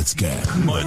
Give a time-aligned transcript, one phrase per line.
[0.00, 0.30] Zvuci Hrvatske.
[0.64, 0.82] Moj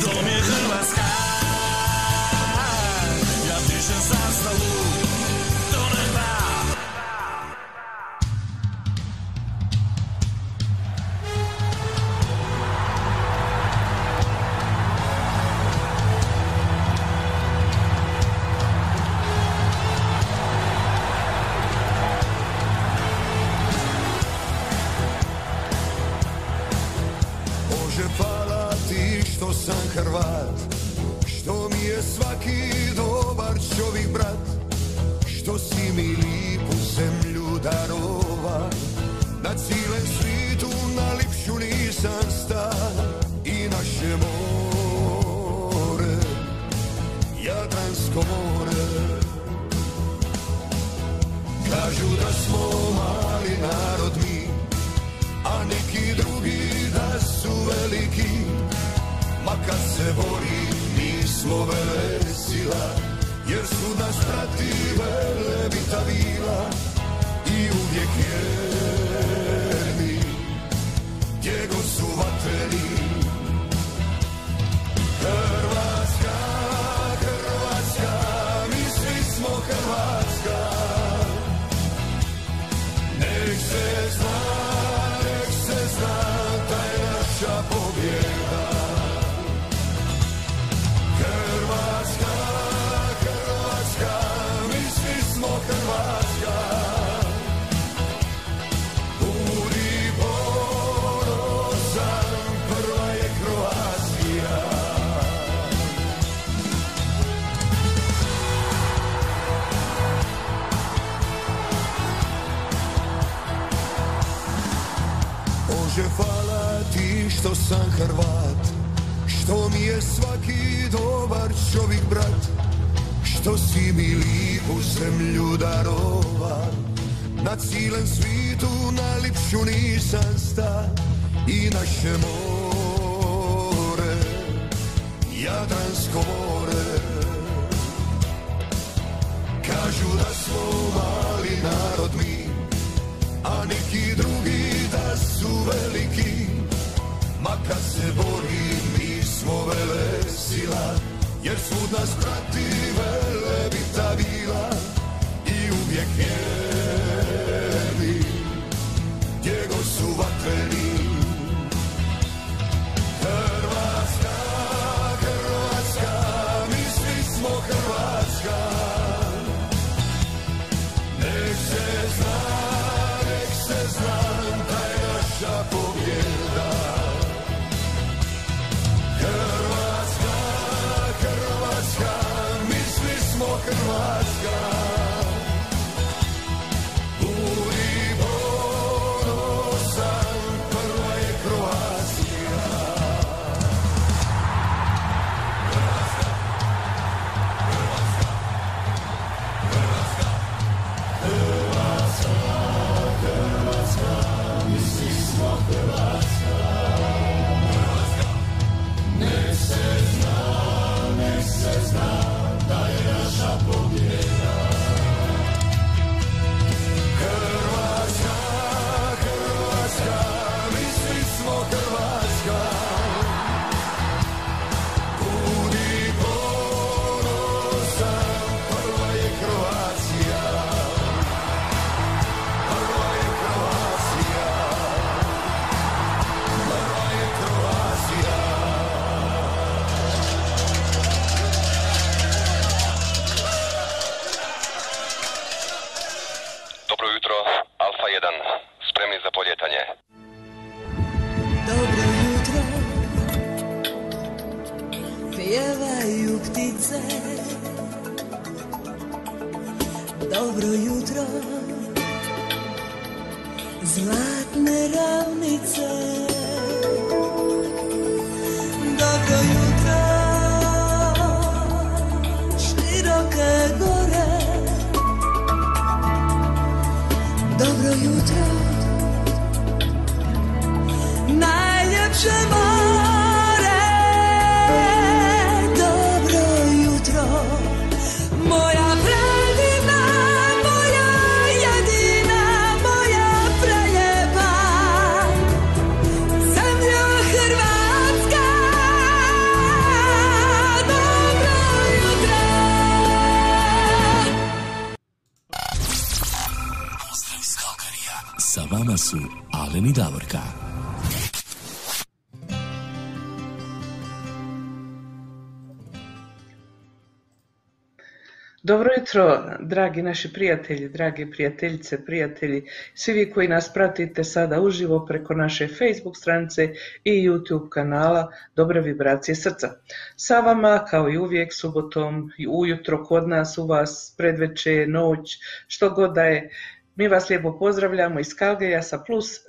[318.84, 322.64] Dobro jutro, dragi naši prijatelji, drage prijateljice, prijatelji,
[322.94, 326.70] svi vi koji nas pratite sada uživo preko naše Facebook stranice
[327.04, 329.70] i YouTube kanala Dobre vibracije srca.
[330.16, 335.38] Sa vama, kao i uvijek, subotom i ujutro kod nas, u vas, predveče, noć,
[335.68, 336.50] što god da je,
[336.96, 339.40] mi vas lijepo pozdravljamo iz Kalgeja sa plus e,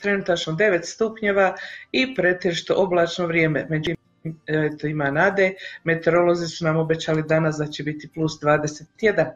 [0.00, 1.54] trenutačno 9 stupnjeva
[1.92, 3.66] i pretežito oblačno vrijeme.
[3.70, 4.05] Međutim,
[4.46, 9.30] eto ima nade, meteorolozi su nam obećali danas da će biti plus 21.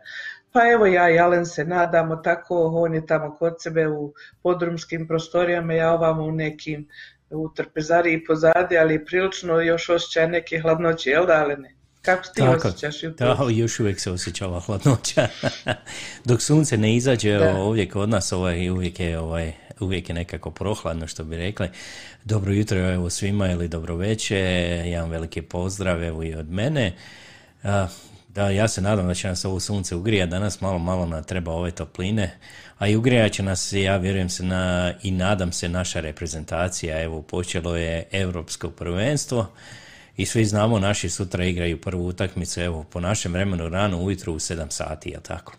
[0.52, 5.08] Pa evo ja i Alen se nadamo tako, on je tamo kod sebe u podrumskim
[5.08, 6.88] prostorijama, ja ovamo u nekim
[7.30, 11.74] u trpezariji pozadi, ali je prilično još osjećaj neke hladnoće, jel da Alene?
[12.02, 15.28] Kako ti Tako, osjećaš da, još uvijek se osjeća ova hladnoća.
[16.28, 17.56] Dok sunce ne izađe Da.
[17.56, 21.68] ovdje kod nas, ovaj, uvijek, je, ovaj, uvijek je nekako prohladno, što bi rekli.
[22.24, 24.46] Dobro jutro evo svima ili dobro večer,
[24.86, 26.92] jedan veliki pozdrav evo i od mene.
[28.34, 31.52] Da, ja se nadam da će nas ovo sunce ugrijati danas, malo, malo nam treba
[31.52, 32.38] ove topline,
[32.78, 37.22] a i ugrijat će nas, ja vjerujem se na, i nadam se naša reprezentacija, evo
[37.22, 39.46] počelo je Europsko prvenstvo,
[40.16, 44.38] i svi znamo, naši sutra igraju prvu utakmicu, evo, po našem vremenu rano ujutro u
[44.38, 45.52] 7 sati, je tako?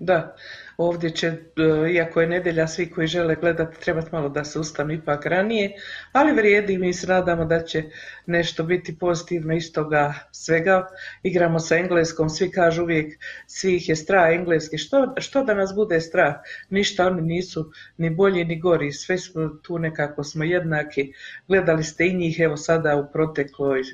[0.00, 0.36] Da,
[0.76, 4.92] ovdje će, e, iako je nedjelja, svi koji žele gledati trebati malo da se ustanu
[4.92, 5.72] ipak ranije,
[6.12, 7.82] ali vrijedi, mi se nadamo da će
[8.26, 10.86] nešto biti pozitivno iz toga svega.
[11.22, 14.78] Igramo sa engleskom, svi kažu uvijek, svih je strah engleski.
[14.78, 16.34] Što, što da nas bude strah?
[16.70, 21.12] Ništa, oni nisu ni bolji ni gori, sve smo tu nekako smo jednaki.
[21.48, 23.84] Gledali ste i njih, evo sada u protekloj, e,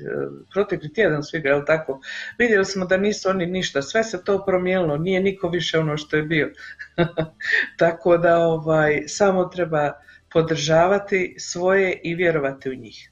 [0.53, 2.01] protekli tjedan svi jel tako?
[2.37, 6.17] Vidjeli smo da nisu oni ništa, sve se to promijenilo, nije niko više ono što
[6.17, 6.51] je bio.
[7.79, 9.91] Tako da ovaj, samo treba
[10.29, 13.10] podržavati svoje i vjerovati u njih.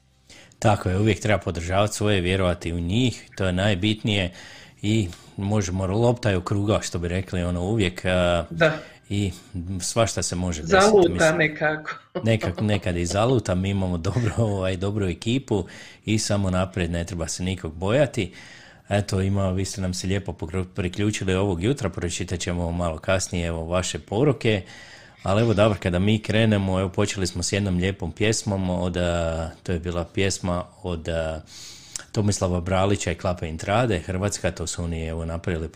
[0.60, 4.30] Tako je, uvijek treba podržavati svoje, vjerovati u njih, to je najbitnije
[4.82, 8.02] i možemo lopta je u kruga, što bi rekli, ono uvijek,
[8.50, 8.78] Da,
[9.10, 9.32] i
[9.80, 10.80] svašta se može desiti.
[10.80, 11.36] zaluta mislim.
[11.36, 11.90] nekako.
[12.24, 15.64] Nekak, nekad i zaluta, mi imamo dobro, ovaj, dobru ekipu
[16.04, 18.32] i samo naprijed ne treba se nikog bojati.
[18.88, 20.32] Eto, ima, vi ste nam se lijepo
[20.74, 24.62] priključili ovog jutra, pročitat ćemo malo kasnije evo, vaše poruke.
[25.22, 29.50] Ali evo dobro, kada mi krenemo, evo počeli smo s jednom lijepom pjesmom, od, a,
[29.62, 31.40] to je bila pjesma od a,
[32.12, 35.68] Tomislava Bralića i Klape Intrade, Hrvatska, to su oni evo napravili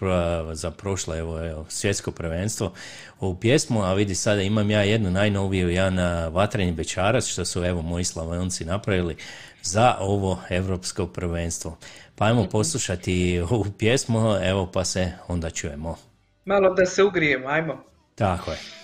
[0.53, 2.73] za prošlo evo, evo, svjetsko prvenstvo
[3.21, 7.65] ovu pjesmu, a vidi sada imam ja jednu najnoviju, jedan a, Vatreni Bečarac, što su
[7.65, 9.17] evo moji Slavonci napravili
[9.63, 11.79] za ovo evropsko prvenstvo.
[12.17, 15.97] Pa ajmo poslušati ovu pjesmu, evo pa se onda čujemo.
[16.45, 17.85] Malo da se ugrijemo, ajmo.
[18.15, 18.84] Tako je.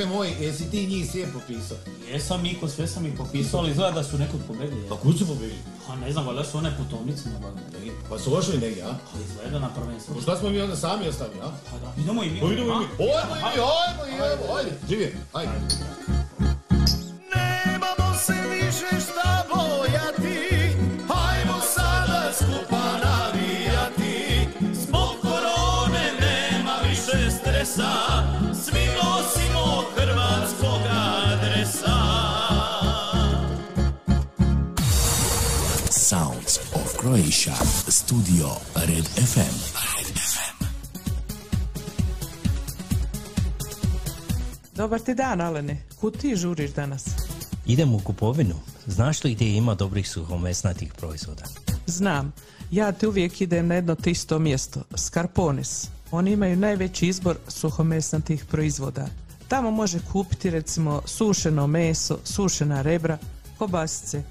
[0.00, 1.76] Šefe moj, jesi ti njih sve popisao?
[2.12, 4.88] Jesam Miko, sve sam ih popisao, ali izgleda da su nekog pobegli.
[4.88, 5.54] Pa kud su pobili?
[5.86, 7.92] Pa ne znam, valjda su one putovnice nabavili.
[8.08, 8.94] Pa su ošli negdje, a?
[9.12, 10.14] Pa izgleda na prvenstvu.
[10.14, 11.50] Pa šta smo mi onda sami ostavili, a?
[11.70, 12.40] Pa da, idemo i mi.
[12.40, 12.84] Pa idemo i mi.
[12.98, 15.52] Ojmo i mi, ojmo i ojmo, ajde, živje, ajde.
[38.10, 39.54] Studio Red FM.
[39.96, 40.64] Red FM.
[44.74, 45.82] Dobar ti dan, Alene.
[46.00, 47.04] Kud ti žuriš danas?
[47.66, 48.54] Idem u kupovinu.
[48.86, 51.44] Znaš li gdje ima dobrih suhomesnatih proizvoda?
[51.86, 52.32] Znam,
[52.70, 55.88] ja te uvijek idem na jedno te isto mjesto, Scarpones.
[56.10, 59.06] Oni imaju najveći izbor suhomesnatih proizvoda.
[59.48, 63.18] Tamo može kupiti recimo sušeno meso, sušena rebra,
[63.58, 64.22] kobasice,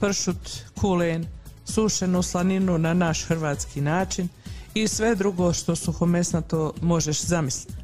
[0.00, 0.50] pršut,
[0.80, 1.26] kulen,
[1.64, 4.28] sušenu slaninu na naš hrvatski način
[4.74, 7.83] i sve drugo što suhomesnato možeš zamisliti.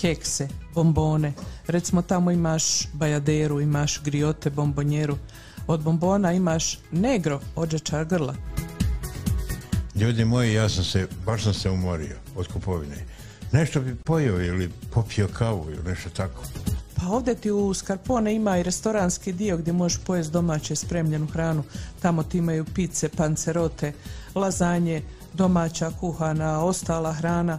[0.00, 1.32] kekse, bombone.
[1.66, 5.16] Recimo tamo imaš bajaderu, imaš griote, bombonjeru.
[5.66, 8.34] Od bombona imaš negro, ođečar grla.
[9.94, 12.96] Ljudi moji, ja sam se, baš sam se umorio od kupovine.
[13.52, 16.42] Nešto bi pojeo ili popio kavu ili nešto tako.
[16.96, 21.62] Pa ovdje ti u Scarpone ima i restoranski dio gdje možeš pojesti domaće spremljenu hranu.
[22.02, 23.92] Tamo ti imaju pice, pancerote,
[24.34, 25.02] lazanje,
[25.34, 27.58] domaća kuhana, ostala hrana.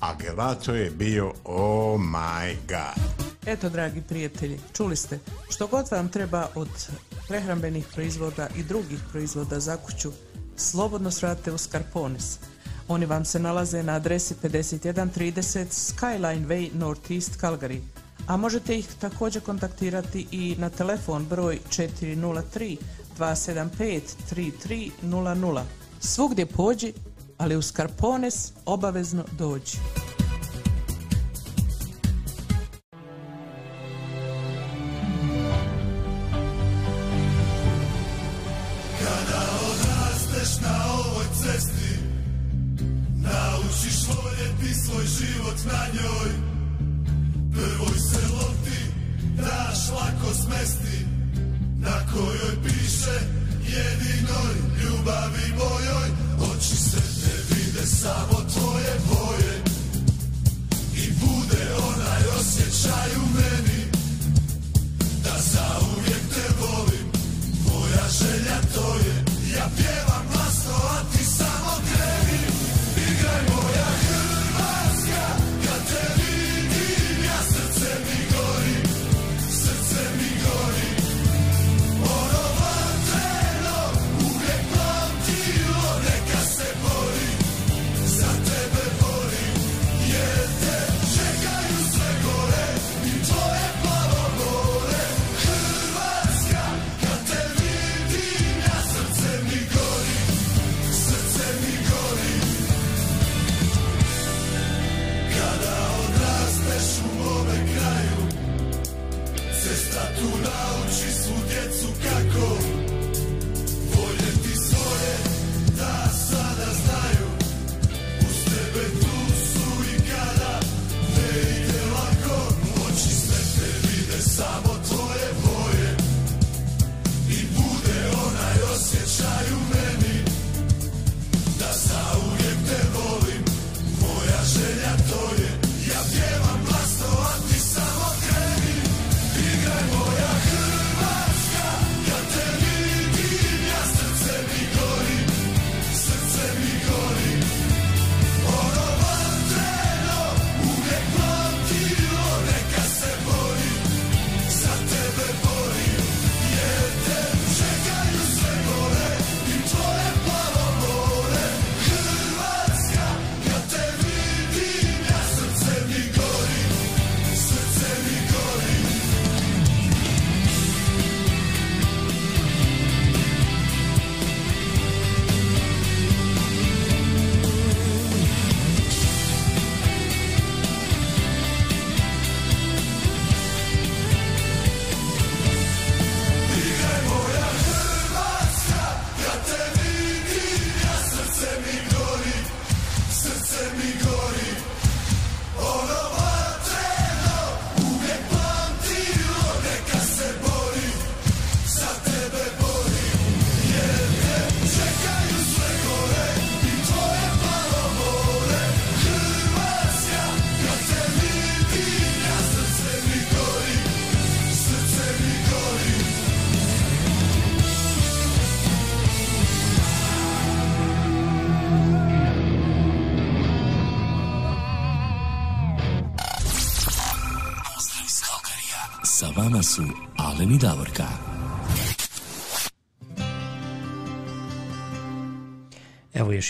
[0.00, 3.30] a gelato je bio oh my god.
[3.46, 5.18] Eto, dragi prijatelji, čuli ste,
[5.50, 6.68] što god vam treba od
[7.28, 10.12] prehrambenih proizvoda i drugih proizvoda za kuću,
[10.56, 12.38] slobodno svrate u Scarpones.
[12.88, 17.80] Oni vam se nalaze na adresi 5130 Skyline Way Northeast Calgary,
[18.26, 22.76] a možete ih također kontaktirati i na telefon broj 403
[23.18, 24.00] 275
[24.32, 25.62] 3300.
[26.00, 26.92] Svugdje pođi,
[27.40, 29.78] ali u Scarpones obavezno dođi.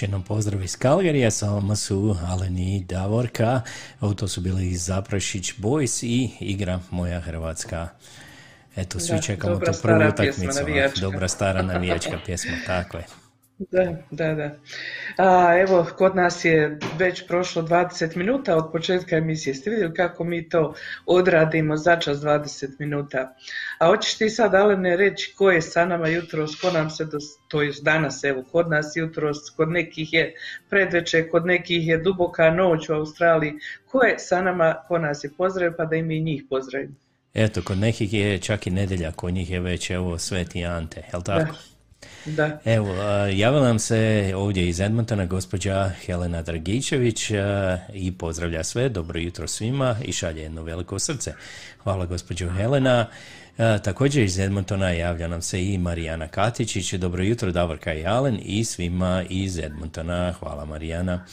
[0.01, 3.61] Još jednom pozdrav iz Kalgarija, sa vama su Aleni i Davorka,
[4.17, 7.89] to su bili Zaprašić Boys i igra Moja Hrvatska.
[8.77, 10.61] Eto, svi Da, čekamo tu prvu utakmicu.
[10.61, 11.01] navijačka.
[11.01, 13.05] Dobra stara navijačka pjesma, tako je.
[13.59, 14.57] Da, da, da.
[15.23, 19.55] A, evo, kod nas je već prošlo 20 minuta od početka emisije.
[19.55, 20.75] Ste vidjeli kako mi to
[21.07, 23.35] odradimo za čas 20 minuta.
[23.79, 27.25] A hoćeš ti sad, Alene, reći ko je sa nama jutros, ko nam se, dos,
[27.49, 30.35] to je danas, evo, kod nas jutros, kod nekih je
[30.71, 33.53] predveče, kod nekih je duboka noć u Australiji.
[33.87, 36.95] Ko je sa nama, ko nas je pozdravio, pa da i mi njih pozdravimo.
[37.35, 41.23] Eto, kod nekih je čak i nedjelja, kod njih je već evo Sveti Ante, jel
[41.23, 41.53] tako?
[41.53, 41.70] Da.
[42.65, 47.31] Evo, a, javila nam se ovdje iz Edmontona gospođa Helena Dragičević
[47.93, 51.33] i pozdravlja sve, dobro jutro svima i šalje jedno veliko srce.
[51.83, 53.07] Hvala gospođo Helena.
[53.85, 58.65] Također iz Edmontona javlja nam se i Marijana Katičić, dobro jutro Davorka i Alen i
[58.65, 60.33] svima iz Edmontona.
[60.33, 61.25] Hvala Marijana.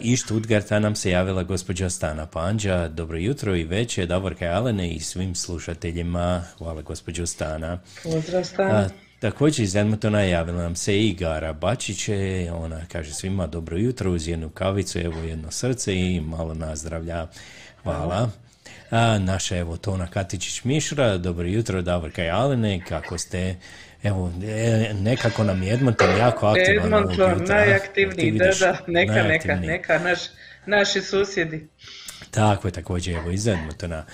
[0.00, 2.88] I Stuttgarta nam se javila gospođa Stana Panđa.
[2.88, 6.44] Dobro jutro i veće, Davorka i Alene i svim slušateljima.
[6.58, 7.78] Hvala gospođo Stana.
[8.02, 8.88] Pozdrav, Stana.
[9.24, 14.28] Također iz Edmontona javila nam se i Gara Bačiće, ona kaže svima dobro jutro uz
[14.28, 17.26] jednu kavicu, evo jedno srce i malo nazdravlja.
[17.82, 18.30] Hvala.
[18.90, 23.56] A, naša evo Tona Katičić-Mišra, dobro jutro Davorka i Alene, kako ste?
[24.02, 26.86] Evo, e, nekako nam je Edmonton jako aktivan.
[26.86, 30.18] Edmonton, najaktivniji, Ti da, da, neka, neka, neka, naš,
[30.66, 31.68] naši susjedi.
[32.30, 34.04] Tako je, također, evo iz Edmontona.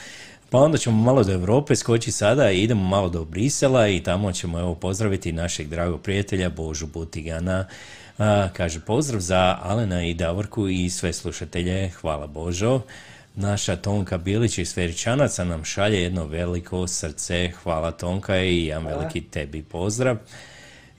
[0.51, 4.33] Pa onda ćemo malo do Europe skoči sada i idemo malo do Brisela i tamo
[4.33, 7.67] ćemo evo pozdraviti našeg dragog prijatelja Božu Butigana.
[8.19, 11.89] A, kaže pozdrav za Alena i Davorku i sve slušatelje.
[11.89, 12.81] Hvala Božo.
[13.35, 17.53] Naša Tonka Bilić iz Feričanaca nam šalje jedno veliko srce.
[17.63, 20.17] Hvala Tonka i jedan veliki tebi pozdrav.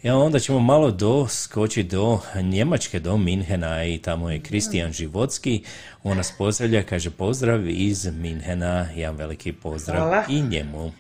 [0.04, 5.64] I onda ćemo malo do, skoči do Njemačke, do Minhena i tamo je Kristijan Životski.
[6.04, 10.24] On nas pozdravlja, kaže pozdrav iz Minhena, jedan veliki pozdrav Hvala.
[10.30, 10.92] i njemu.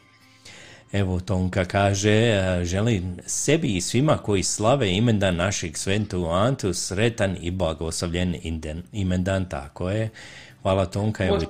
[0.91, 7.37] Evo Tonka kaže, e, želim sebi i svima koji slave imendan našeg Sventu Antu sretan
[7.41, 8.35] i blagoslovljen
[8.91, 10.09] imendan, tako je.
[10.61, 11.49] Hvala Tonka, evo i tebi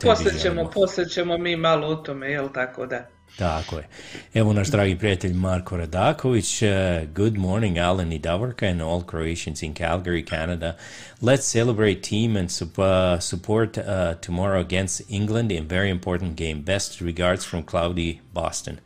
[0.74, 3.08] poslije ćemo mi malo o tome, jel tako da?
[3.38, 3.88] Tako je.
[4.34, 6.62] Evo naš dragi prijatelj Marko Radaković.
[6.62, 6.70] Uh,
[7.13, 10.78] good morning, Alan i Davorka and all Croatians in Calgary, Canada.
[11.22, 13.84] Let's celebrate team and sup- uh, support uh,
[14.26, 16.56] tomorrow against England in very important game.
[16.56, 18.78] Best regards from cloudy Boston.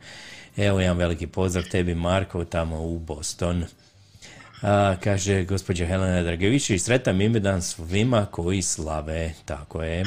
[0.56, 3.64] Evo jedan veliki pozdrav tebi Marko tamo u Boston.
[4.62, 9.32] A, kaže gospođa Helena Dragević sretan imendan svima koji slave.
[9.44, 10.04] Tako je.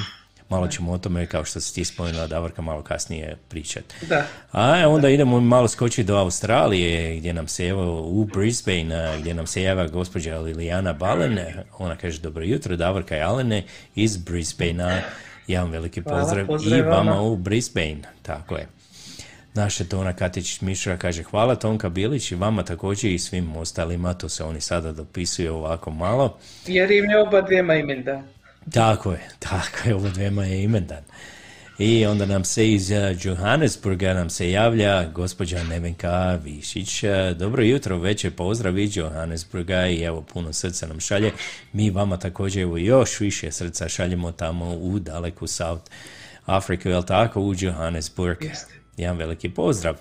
[0.50, 3.96] Malo ćemo o tome, kao što si ti spomenula, Davorka, malo kasnije pričati.
[4.06, 4.26] Da.
[4.52, 9.34] A onda idemo malo skočiti do Australije, gdje nam se evo u Brisbane, a, gdje
[9.34, 11.40] nam se javlja gospođa Lilijana Balen.
[11.78, 13.64] Ona kaže, dobro jutro, Davorka i Alene
[13.96, 15.02] iz Brisbanea.
[15.48, 18.02] Jedan veliki Hvala, pozdrav, i pozdrav vama u Brisbane.
[18.22, 18.68] Tako je.
[19.54, 24.30] Naša Tona Katić Mišra kaže hvala Tonka Bilić i vama također i svim ostalima, to
[24.30, 26.38] se oni sada dopisuju ovako malo.
[26.68, 28.24] Jer im je oba dvijema imendan.
[28.72, 31.04] Tako je, tako je, ovo dvema je imendan.
[31.80, 37.04] I onda nam se iz eh, Johannesburga nam se javlja gospođa Nevenka Višić.
[37.04, 41.32] Eh, Dobro jutro, večer pozdrav iz Johannesburga i evo puno srca nam šalje.
[41.74, 45.92] Mi vama također evo još više srca šaljemo tamo u daleku South
[46.46, 48.38] Afriku, jel tako, u Johannesburg.
[48.98, 49.96] Jedan veliki pozdrav.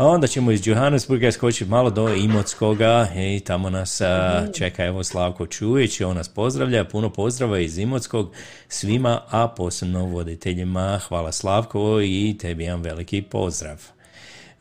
[0.00, 5.04] A onda ćemo iz Johannesburga skočiti malo do Imotskoga i tamo nas a, čeka evo
[5.04, 8.32] Slavko Čujić, on nas pozdravlja, puno pozdrava iz Imotskog
[8.68, 11.00] svima, a posebno voditeljima.
[11.08, 13.82] Hvala Slavko i tebi jedan veliki pozdrav.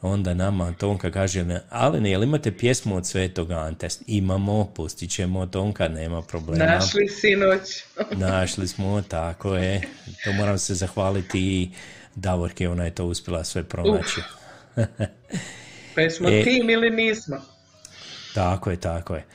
[0.02, 3.88] Onda nama Tonka kaže, ali je li imate pjesmu od Svetog Ante?
[4.08, 6.66] Imamo, pustit ćemo Tonka, nema problema.
[6.66, 7.84] Našli sinoć.
[8.28, 9.82] Našli smo, tako je.
[10.24, 11.70] To moram se zahvaliti i
[12.16, 14.22] Davorki, ona je to uspjela sve pronaći.
[15.96, 16.44] Pa jesmo E.
[16.44, 17.38] tim ili nismo?
[18.34, 19.26] Tako je, tako je.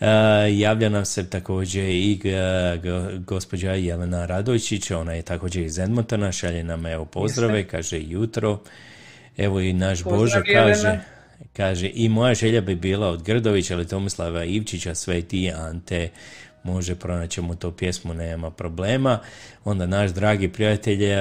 [0.00, 0.06] E,
[0.52, 2.20] javlja nam se također i
[2.82, 8.60] go- gospođa Jelena Radojčić, ona je također iz Edmontona, šalje nam evo pozdrave, kaže jutro.
[9.36, 10.74] Evo i naš Pozdrav, Božo Jelena.
[10.74, 10.98] kaže,
[11.52, 16.08] kaže i moja želja bi bila od Grdovića ili Tomislava Ivčića, Sveti Ante,
[16.64, 19.18] može pronaći mu to pjesmu, nema problema.
[19.64, 21.16] Onda naš dragi prijatelj e,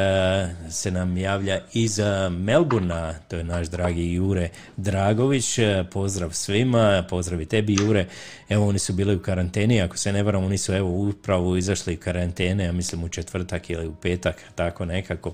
[0.70, 5.58] se nam javlja iz e, Melburna, to je naš dragi Jure Dragović.
[5.58, 8.06] E, Pozdrav svima, pozdrav i tebi Jure.
[8.50, 11.94] Evo oni su bili u karanteni, ako se ne varam, oni su evo upravo izašli
[11.94, 15.34] iz karantene, ja mislim u četvrtak ili u petak, tako nekako.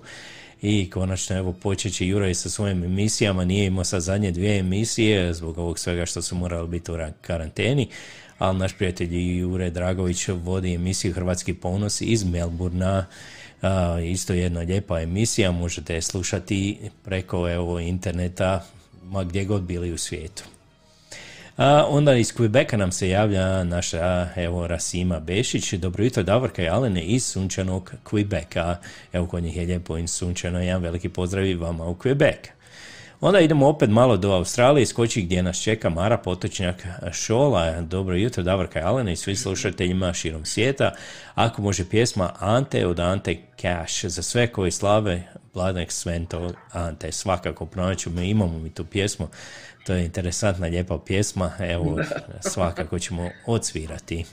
[0.61, 5.33] i konačno evo počet će Juraj sa svojim emisijama, nije imao sad zadnje dvije emisije
[5.33, 7.87] zbog ovog svega što su morali biti u ra- karanteni,
[8.39, 13.05] ali naš prijatelj Jure Dragović vodi emisiju Hrvatski ponos iz Melburna,
[14.11, 18.65] isto jedna lijepa emisija, možete je slušati preko evo interneta,
[19.03, 20.43] ma gdje god bili u svijetu.
[21.57, 25.73] A onda iz Quebeca nam se javlja naša evo Rasima Bešić.
[25.73, 28.75] Dobro jutro Davorka i Alene iz sunčanog Quebeca.
[29.13, 30.59] Evo kod njih je lijepo i sunčano.
[30.59, 32.58] Jedan veliki pozdrav i vama u Quebec.
[33.21, 37.81] Onda idemo opet malo do Australije, skoči gdje nas čeka Mara Potočnjak Šola.
[37.81, 40.91] Dobro jutro Davorka i Alene i svi slušateljima širom svijeta.
[41.35, 47.11] Ako može pjesma Ante od Ante Cash za sve koji slave Bladnek Svento Ante.
[47.11, 49.27] Svakako pronaću, mi imamo mi tu pjesmu.
[49.85, 51.51] To je interesantna, lijepa pjesma.
[51.59, 51.97] Evo,
[52.53, 54.25] svakako ćemo odsvirati.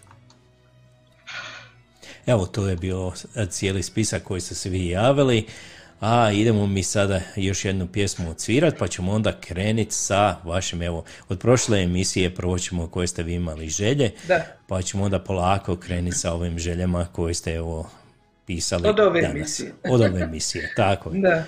[2.26, 3.12] Evo, to je bio
[3.48, 5.46] cijeli spisak koji ste se vi javili.
[6.00, 11.04] A idemo mi sada još jednu pjesmu odsvirat, pa ćemo onda krenit sa vašim, evo,
[11.28, 14.44] od prošle emisije prvo ćemo koje ste vi imali želje, Da.
[14.66, 17.90] pa ćemo onda polako krenuti sa ovim željama koje ste, evo,
[18.46, 19.36] pisali Od ove danas.
[19.36, 19.72] emisije.
[19.92, 21.20] Od ove emisije, tako je.
[21.20, 21.44] Da.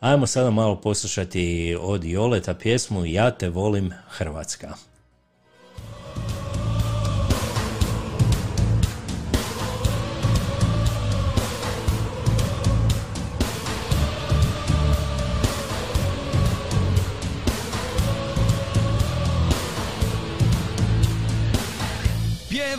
[0.00, 4.74] Ajmo sada malo poslušati od Joleta pjesmu Ja te volim Hrvatska.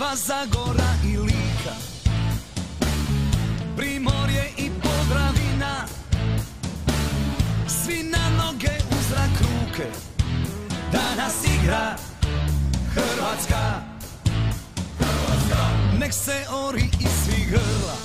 [0.07, 1.75] Pjeva Zagora i Lika.
[3.75, 5.85] Primorje i Podravina.
[7.67, 9.87] Svi na noge u zrak ruke.
[10.91, 11.95] Danas igra
[12.93, 13.81] Hrvatska.
[15.99, 17.97] Nek se ori i svi grla.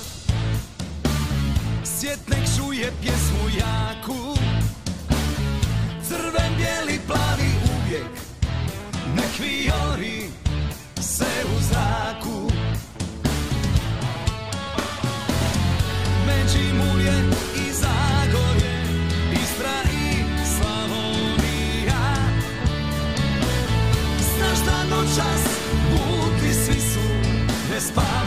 [1.83, 4.37] Svijet nek čuje pjesmu jaku.
[6.07, 8.11] Crven, bijeli, plavi uvijek.
[9.15, 10.42] Nek viori
[11.17, 11.25] se
[11.57, 12.51] u zraku.
[16.27, 17.13] Međimurje
[17.55, 18.75] i Zagorje
[19.43, 20.23] Istra i
[20.55, 22.15] Slavonija.
[24.37, 25.43] Znaš da noćas
[25.89, 26.99] puti svi su
[27.71, 28.22] Ne spavaju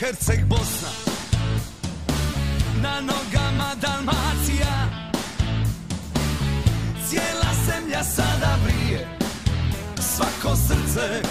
[0.00, 0.88] Herceg Bosna.
[2.82, 4.88] Na nogama Dalmacija.
[7.08, 9.18] Cijela zemlja sada vrije
[9.98, 11.22] Svako srce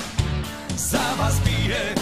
[0.78, 1.96] za vas bije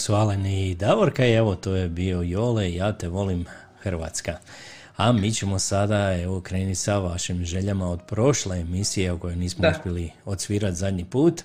[0.00, 3.44] Su Alen i Davorka i evo to je bio Jole, ja te volim
[3.82, 4.36] Hrvatska.
[4.96, 9.62] A mi ćemo sada evo krenuti sa vašim željama od prošle emisije o kojoj nismo
[9.62, 9.70] Da.
[9.70, 11.42] uspjeli odsvirati zadnji put.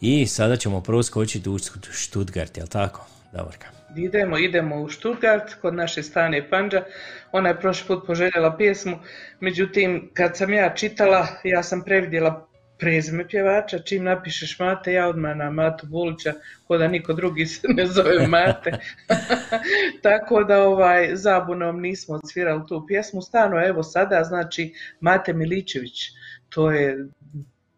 [0.00, 1.58] I sada ćemo prvo skočiti u
[1.92, 3.66] Stuttgart, jel tako, Davorka?
[3.96, 6.84] Idemo, idemo u Stuttgart kod naše Stane Panđa.
[7.32, 8.98] Ona je prošli put poželjela pjesmu,
[9.40, 12.49] međutim kad sam ja čitala, ja sam previdjela
[12.80, 16.32] prezime pjevača, čim napišeš Mate, ja odmah na Matu Bulića,
[16.66, 18.70] ko da niko drugi se ne zove Mate.
[20.02, 23.22] Tako da ovaj zabunom nismo odsvirali tu pjesmu.
[23.22, 26.10] Stano evo sada, znači Mate Miličević,
[26.48, 27.06] to je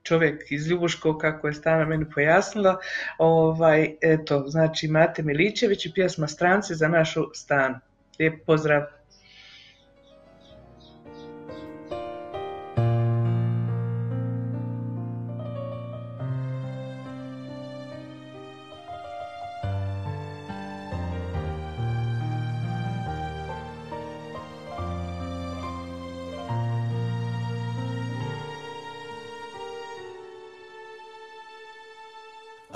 [0.02, 2.78] čovjek iz Ljubuškog, kako je Stana meni pojasnila.
[3.18, 7.78] Ovaj, eto, znači Mate Miličević i pjesma Stranci za našu Stanu.
[8.18, 8.82] Lijep pozdrav.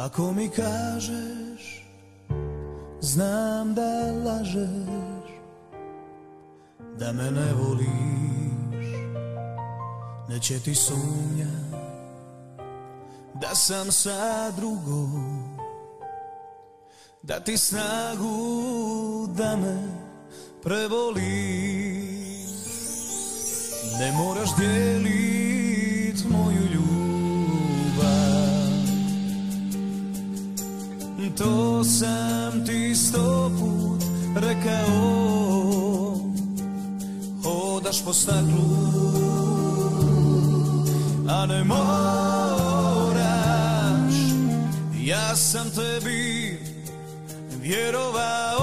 [0.06, 1.86] Ako mi kažeš
[3.00, 5.30] Znam da lažeš
[6.98, 8.86] Da me ne voliš
[10.28, 11.80] Neće ti sumnja
[13.34, 15.44] Da sam sa drugom
[17.22, 18.36] Da ti snagu
[19.36, 20.06] Da me
[20.62, 21.86] prevoliš.
[24.00, 25.35] Ne moraš dijelit
[31.34, 34.04] To sam ti sto put
[34.36, 36.16] rekao.
[37.42, 38.86] Hodaš po staklu
[41.28, 41.86] A ne moraš.
[45.04, 46.58] Ja sam tebi
[47.60, 48.55] vjerovao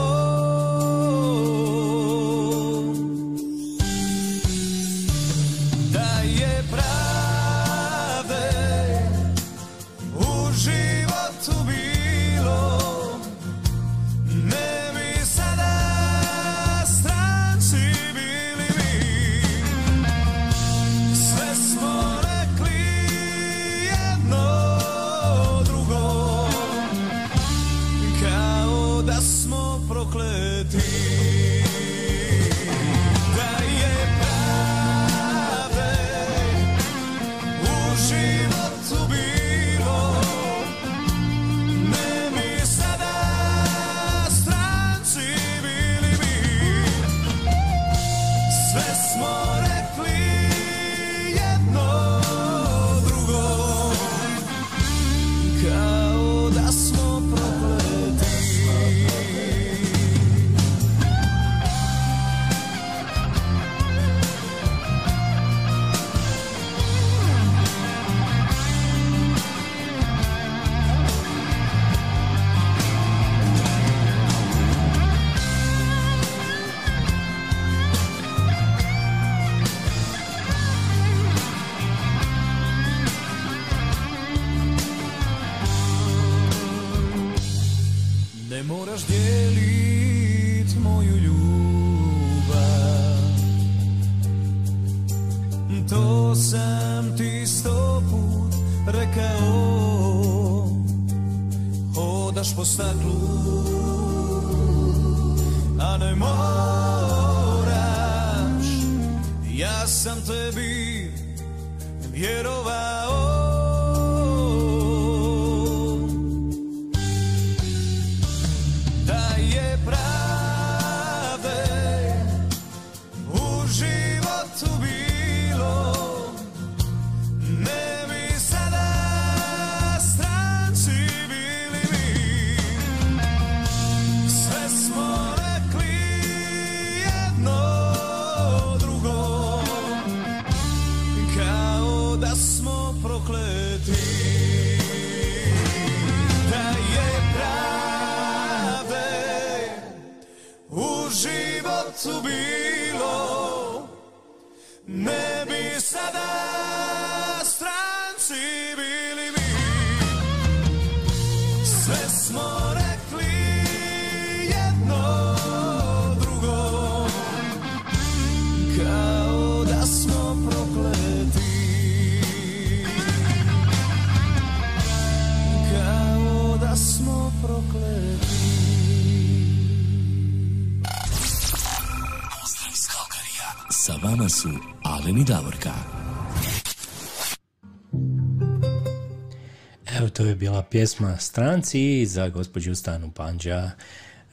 [190.73, 193.71] pjesma Stranci za gospođu Stanu Panđa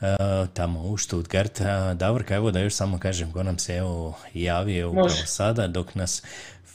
[0.00, 0.06] e,
[0.54, 1.60] tamo u Stuttgart.
[1.94, 5.26] Davorka, evo da još samo kažem ko nam se evo javio upravo Može.
[5.26, 6.22] sada dok nas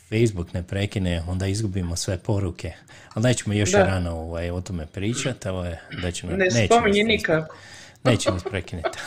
[0.09, 2.73] Facebook ne prekine, onda izgubimo sve poruke.
[3.09, 3.83] Ali nećemo još Da.
[3.83, 7.55] rano ovaj, o tome pričati, ovo je, da ćemo, Ne nećemo nas- nikako.
[8.03, 8.99] Neće nas prekinuti.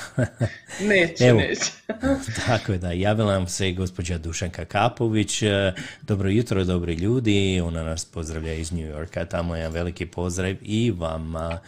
[0.81, 1.71] Neće, Evo, neće.
[2.47, 5.43] Tako je da, javila nam se gospođa Dušanka Kapović.
[5.43, 5.73] E,
[6.03, 7.61] Dobro jutro, dobri ljudi.
[7.65, 9.25] Ona nas pozdravlja iz New Yorka.
[9.25, 11.59] Tamo je veliki pozdrav i vama.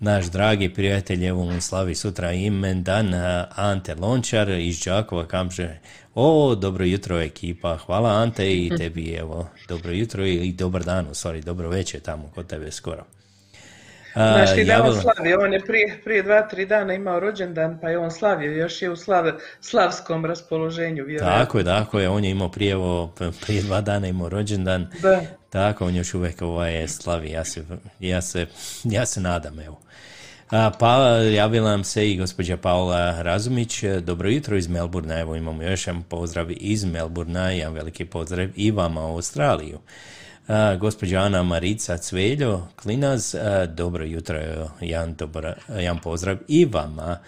[0.00, 5.78] Naš dragi prijatelj, evo mu slavi sutra imendan e, Ante Lončar iz Đakova kaže
[6.14, 11.14] o, dobro jutro ekipa, hvala Ante i tebi evo, dobro jutro i dobar dan, u
[11.14, 13.04] stvari, dobro večer tamo kod tebe skoro.
[14.14, 17.78] A, Znaš ti da on slavio, on je prije, prije dva, tri dana imao rođendan,
[17.82, 21.44] pa je on slavio, još je u slav, slavskom raspoloženju, vjerojatno.
[21.44, 23.14] Tako je, tako je, on je imao prije, ovo,
[23.46, 25.20] prije dva dana imao rođendan, Da.
[25.50, 27.64] tako, on još uvijek ovaj slavi, ja se,
[28.00, 28.46] ja se,
[28.84, 29.80] ja se nadam, evo.
[30.50, 35.62] A, pa javila nam se i gospođa Paula Razumić, dobro jutro iz Melburna, evo imamo
[35.62, 39.78] još jedan pozdrav iz Melburna, jedan veliki pozdrav i vama u Australiju.
[40.78, 43.34] Gospođa Ana Marica Cveljo Klinaz,
[43.68, 44.40] dobro jutro,
[44.80, 47.18] jedan, dobar, jedan pozdrav i vama.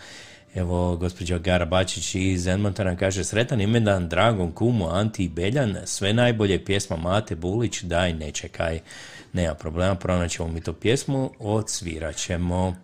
[0.54, 6.64] Evo, gospođa Gara Bačić iz Edmontona kaže sretan imendan dragom kumu Anti Beljan, sve najbolje
[6.64, 8.80] pjesma Mate Bulić, daj ne čekaj,
[9.32, 12.76] nema problema, pronaćemo mi to pjesmu, odsvirat ćemo.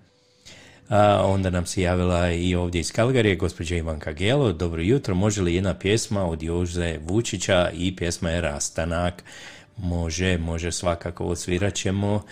[0.88, 5.42] A, onda nam se javila i ovdje iz Kalgarije gospođa Ivanka Gelo, dobro jutro, može
[5.42, 9.24] li jedna pjesma od Jože Vučića i pjesma je Rastanak,
[9.76, 12.22] može, može svakako odsvirat ćemo.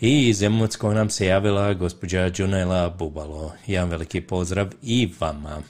[0.00, 5.62] I iz Emotskog nam se javila gospođa Džunela Bubalo, jedan veliki pozdrav i vama.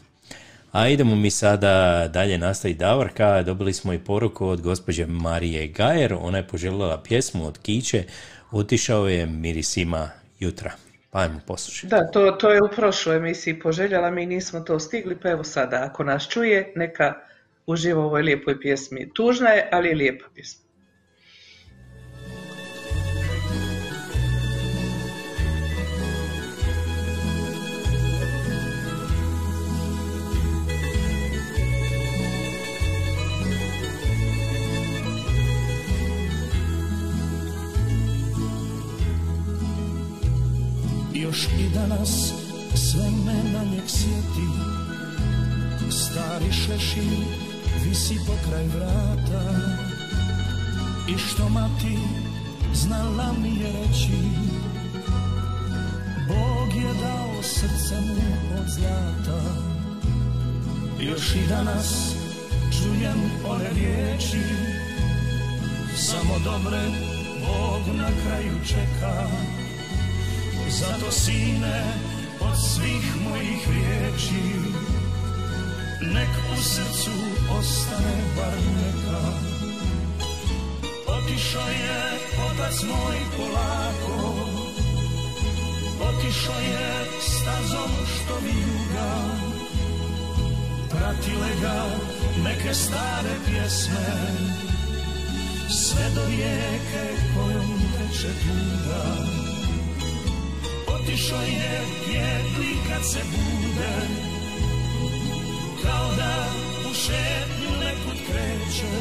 [0.72, 3.43] A idemo mi sada dalje nastaviti Davorka.
[3.43, 6.14] Dobili smo i poruku od gospođe Marije Gajer.
[6.20, 8.05] Ona je poželjela pjesmu od Kiće.
[8.51, 10.72] Otišao je mirisima jutra.
[11.11, 11.91] Pa ajmo poslušati.
[11.91, 15.89] Da, to, to je u prošloj emisiji poželjela, mi nismo to stigli, pa evo sada,
[15.91, 17.14] ako nas čuje, neka
[17.66, 19.11] uživa u ovoj lijepoj pjesmi.
[19.12, 20.63] Tužna je, ali je lijepa pjesma.
[41.35, 42.32] Još i danas
[42.74, 44.49] sve me na njeg sjeti.
[45.91, 47.05] Stari šešir
[47.85, 49.43] visi pokraj vrata.
[51.09, 51.99] I što mati
[52.74, 54.18] znala mi je reći
[56.28, 59.43] Bog je dao srce mu od zlata.
[61.01, 62.14] Još i danas
[62.72, 64.45] čujem one riječi
[65.97, 66.80] Samo dobre
[67.41, 69.28] Bog na kraju čeka
[70.70, 71.82] zato sine
[72.40, 74.44] od svih mojih riječi
[76.14, 77.10] Nek u srcu
[77.58, 79.54] ostane bar neka.
[81.06, 84.34] Otišao je otac moj polako
[86.00, 89.14] Otišao je stazom što vijuga
[90.90, 91.84] Pratile ga
[92.44, 94.06] neke stare pjesme
[95.70, 99.43] Sve do rijeke kojom teče tuga
[101.05, 103.94] Otišao je pjetli kad se bude.
[105.82, 106.46] Kao da
[106.90, 108.94] u šetnju nekud kreće.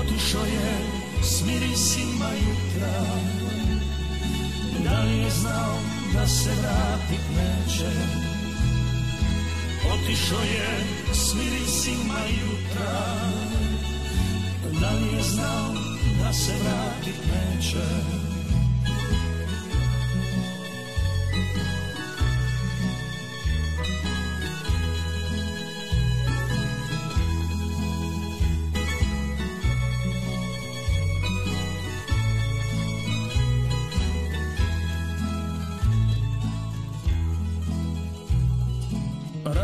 [0.00, 0.78] Otišao je
[1.22, 3.00] s mirisima jutra.
[4.84, 5.78] Da li je znao
[6.12, 7.90] da se vratit neće?
[9.94, 13.04] Otišao je s mirisima jutra.
[14.80, 15.74] Da li je znao
[16.22, 18.27] da se vratit neće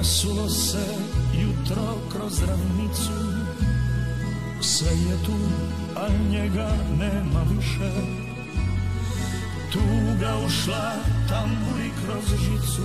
[0.05, 0.85] Rasulo se
[1.33, 3.13] jutro kroz ravnicu.
[4.61, 5.37] Sve je tu,
[5.97, 7.91] a njega nema više.
[9.73, 10.93] Tuga ušla
[11.29, 12.83] tamburi kroz žicu.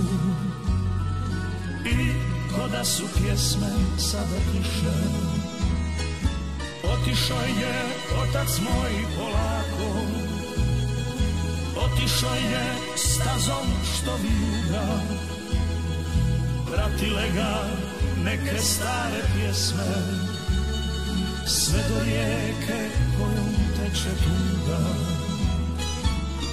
[1.84, 2.12] I
[2.54, 3.68] ko da su pjesme
[3.98, 4.96] sada tiše
[6.84, 7.84] Otišao je
[8.22, 10.00] otac moj polako.
[11.76, 15.29] Otišao je stazom što vijuga
[16.80, 17.54] pratile ga
[18.24, 19.92] neke stare pjesme,
[21.46, 22.80] sve do rijeke
[23.18, 24.80] kojom teče tuga.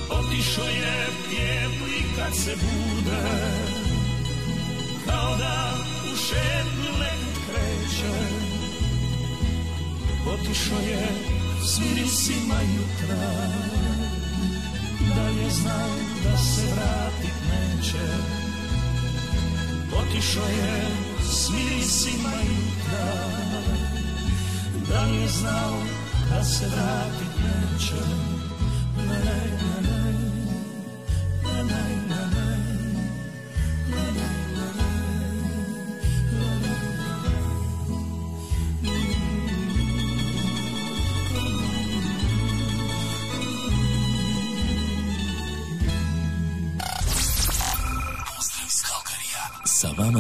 [0.10, 3.22] Otišao je pjevli kad se bude,
[5.06, 5.74] kao da
[6.12, 8.16] u šetnju nekut kreće.
[10.34, 11.08] Otišao je
[11.68, 13.28] s mirisima jutra,
[15.16, 15.90] da je znao
[16.24, 18.47] da se vratit neće.
[19.94, 20.86] Otišao je
[21.32, 23.14] s mirisima jutra,
[24.90, 25.78] da je znao
[26.30, 27.96] da se vratit neće.
[28.98, 29.57] Ne, ne, ne, ne,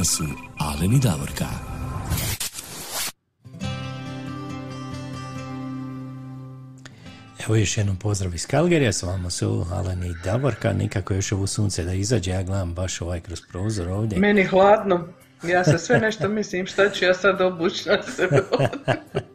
[0.07, 0.23] su
[0.57, 1.45] Alen i Davorka.
[7.45, 11.47] Evo još jednom pozdrav iz Kalgerija, s vama su Alen i Davorka, nikako još ovo
[11.47, 14.19] sunce da izađe, ja gledam baš ovaj kroz prozor ovdje.
[14.19, 15.07] Meni hladno.
[15.43, 18.43] Ja se sve nešto mislim šta ću ja sad obući na sebe.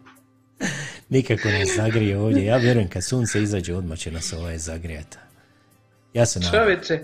[1.08, 5.16] Nikako nas zagrije ovdje, ja vjerujem kad sunce izađe odmah će nas ovaj zagrijati.
[6.14, 6.60] Ja se nadam.
[6.60, 7.00] Čovječe,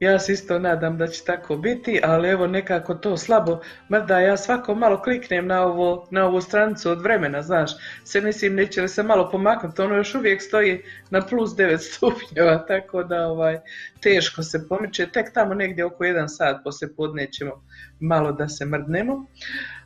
[0.00, 4.36] ja se isto nadam da će tako biti, ali evo nekako to slabo, mada ja
[4.36, 7.70] svako malo kliknem na, ovo, na ovu stranicu od vremena, znaš,
[8.04, 12.66] se mislim neće li se malo pomaknuti, ono još uvijek stoji na plus 9 stupnjeva,
[12.66, 13.58] tako da ovaj,
[14.00, 17.52] teško se pomiče, tek tamo negdje oko 1 sat poslije podne ćemo
[18.00, 19.26] malo da se mrdnemo.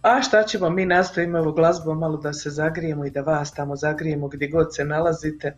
[0.02, 3.76] A šta ćemo, mi nastojimo evo glazbom malo da se zagrijemo i da vas tamo
[3.76, 5.56] zagrijemo gdje god se nalazite.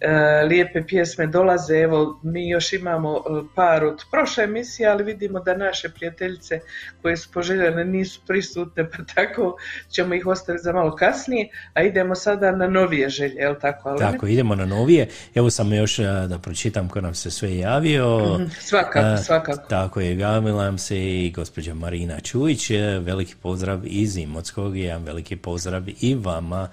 [0.00, 0.10] E,
[0.48, 3.20] lijepe pjesme dolaze, evo mi još imamo e,
[3.54, 6.60] par od prošle emisije, ali vidimo da naše prijateljice
[7.02, 9.56] koje su poželjene nisu prisutne, pa tako
[9.90, 13.88] ćemo ih ostaviti za malo kasnije, a idemo sada na novije želje, jel tako?
[13.88, 15.08] Ali Tako, idemo na novije.
[15.34, 17.56] Evo sam još a, da pročitam ko nam se sve
[17.92, 18.38] javio.
[18.38, 19.68] Mhm, svakako, A, svakako.
[19.68, 22.70] Tako je, javila nam se i gospođa Marina Čujić.
[22.70, 26.68] e, Veliki pozdrav iz Imotskog i jedan veliki pozdrav i vama.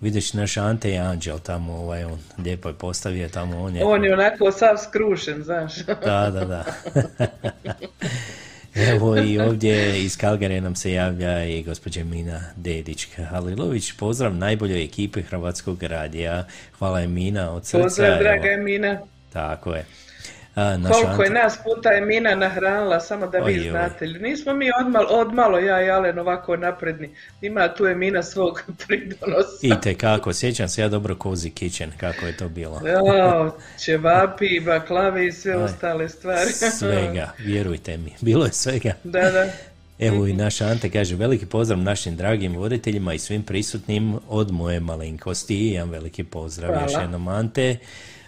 [0.00, 3.84] Vidiš, naš Ante je anđel tamo, ovaj, on lijepo je postavio tamo, on je...
[3.84, 5.76] On je onako sav skrušen, znaš.
[5.86, 6.64] Da, da, da.
[8.92, 13.92] Evo i ovdje iz Kalgare nam se javlja i gospođa Mina Dedić Halilović.
[13.92, 16.44] Pozdrav najboljoj ekipi Hrvatskog radija.
[16.78, 17.82] Hvala je Mina od srca.
[17.82, 18.98] Pozdrav, draga Emina.
[19.32, 19.84] Tako je.
[20.56, 23.70] A, naš Koliko je nas puta Emina nahranila, samo da vi Oj, oj.
[23.70, 24.06] znate.
[24.06, 27.10] Nismo mi odmalo, odmalo ja i Alen ovako napredni.
[27.40, 29.58] Ima tu Emina svog pridonosa.
[29.62, 32.80] I te kako, sjećam se ja dobro Cozy Kitchen, kako je to bilo.
[32.86, 36.52] Jao, ćevapi, baklave i sve Aj, ostale stvari.
[36.78, 38.92] Svega, vjerujte mi, bilo je svega.
[39.04, 39.46] Da, da.
[39.98, 44.80] Evo i naš Ante kaže veliki pozdrav našim dragim voditeljima i svim prisutnim od moje
[44.80, 45.66] malenkosti.
[45.66, 46.82] Jedan veliki pozdrav Hvala.
[46.82, 47.76] još jednom Ante.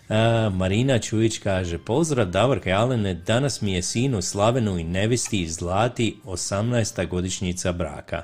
[0.09, 0.17] A,
[0.51, 7.09] Marina Čujić kaže pozdrav Davorka Alene, danas mi je sinu Slavenu i nevisti Zlati 18.
[7.09, 8.23] godišnjica braka.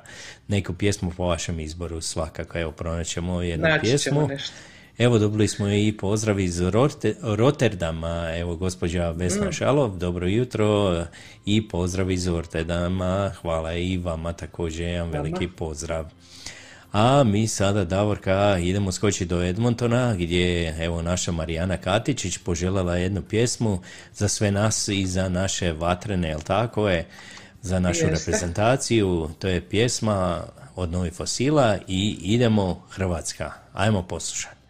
[0.49, 4.27] Neku pjesmu po vašem izboru svakako, evo pronaćemo jednu Naći pjesmu.
[4.29, 4.53] nešto.
[4.99, 9.53] Evo dobili smo i pozdrav iz Rote- Rotterdama, evo gospođa Vesna Mm.
[9.53, 10.97] Šalov, dobro jutro
[11.47, 16.05] i pozdrav iz Rotterdama, hvala i vama također, jedan veliki pozdrav.
[16.95, 22.97] A mi sada, Davorka, idemo skočiti do Edmontona, gdje je evo naša Marijana Katičić poželjela
[22.97, 23.81] jednu pjesmu
[24.13, 27.07] za sve nas i za naše vatrene, jel tako je,
[27.63, 28.31] za našu Jeste.
[28.31, 29.31] reprezentaciju.
[29.39, 30.43] To je pjesma
[30.77, 33.53] od Novih fosila i idemo Hrvatska.
[33.73, 34.64] Ajmo poslušati.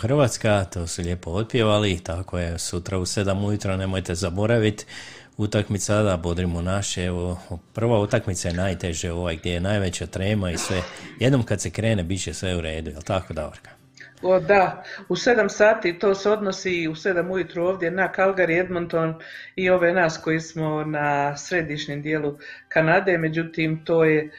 [0.00, 4.84] Hrvatska, to su lijepo otpjevali, tako je sutra u 7 ujutro, nemojte zaboraviti
[5.36, 7.40] utakmica da bodrimo naše, evo,
[7.72, 10.82] prva utakmica je najteže ovaj gdje je najveća trema i sve,
[11.18, 13.70] jednom kad se krene bit će sve u redu, jel tako Davorka?
[14.22, 19.14] O da, u sedam sati to se odnosi u sedam ujutru ovdje na Calgary, Edmonton
[19.56, 22.38] i ove nas koji smo na središnjem dijelu
[22.68, 24.30] Kanade, međutim to je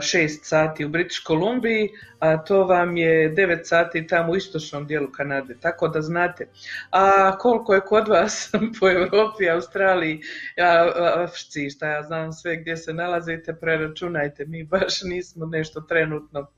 [0.00, 1.88] šest sati u British Kolumbiji,
[2.18, 6.48] a to vam je devet sati tamo u istočnom dijelu Kanade, tako da znate.
[6.90, 8.50] A koliko je kod vas
[8.80, 10.20] po Europi, Australiji,
[11.14, 16.50] Africi, šta ja znam sve gdje se nalazite, preračunajte, mi baš nismo nešto trenutno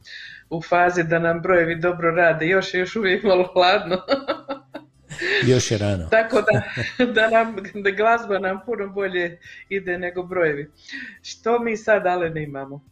[0.50, 3.96] u fazi da nam brojevi dobro rade, još je još uvijek malo hladno.
[5.52, 6.08] još je rano.
[6.10, 6.62] Tako da,
[7.14, 9.38] da, nam, da glazba nam puno bolje
[9.68, 10.70] ide nego brojevi.
[11.22, 12.89] Što mi sad ale ne imamo?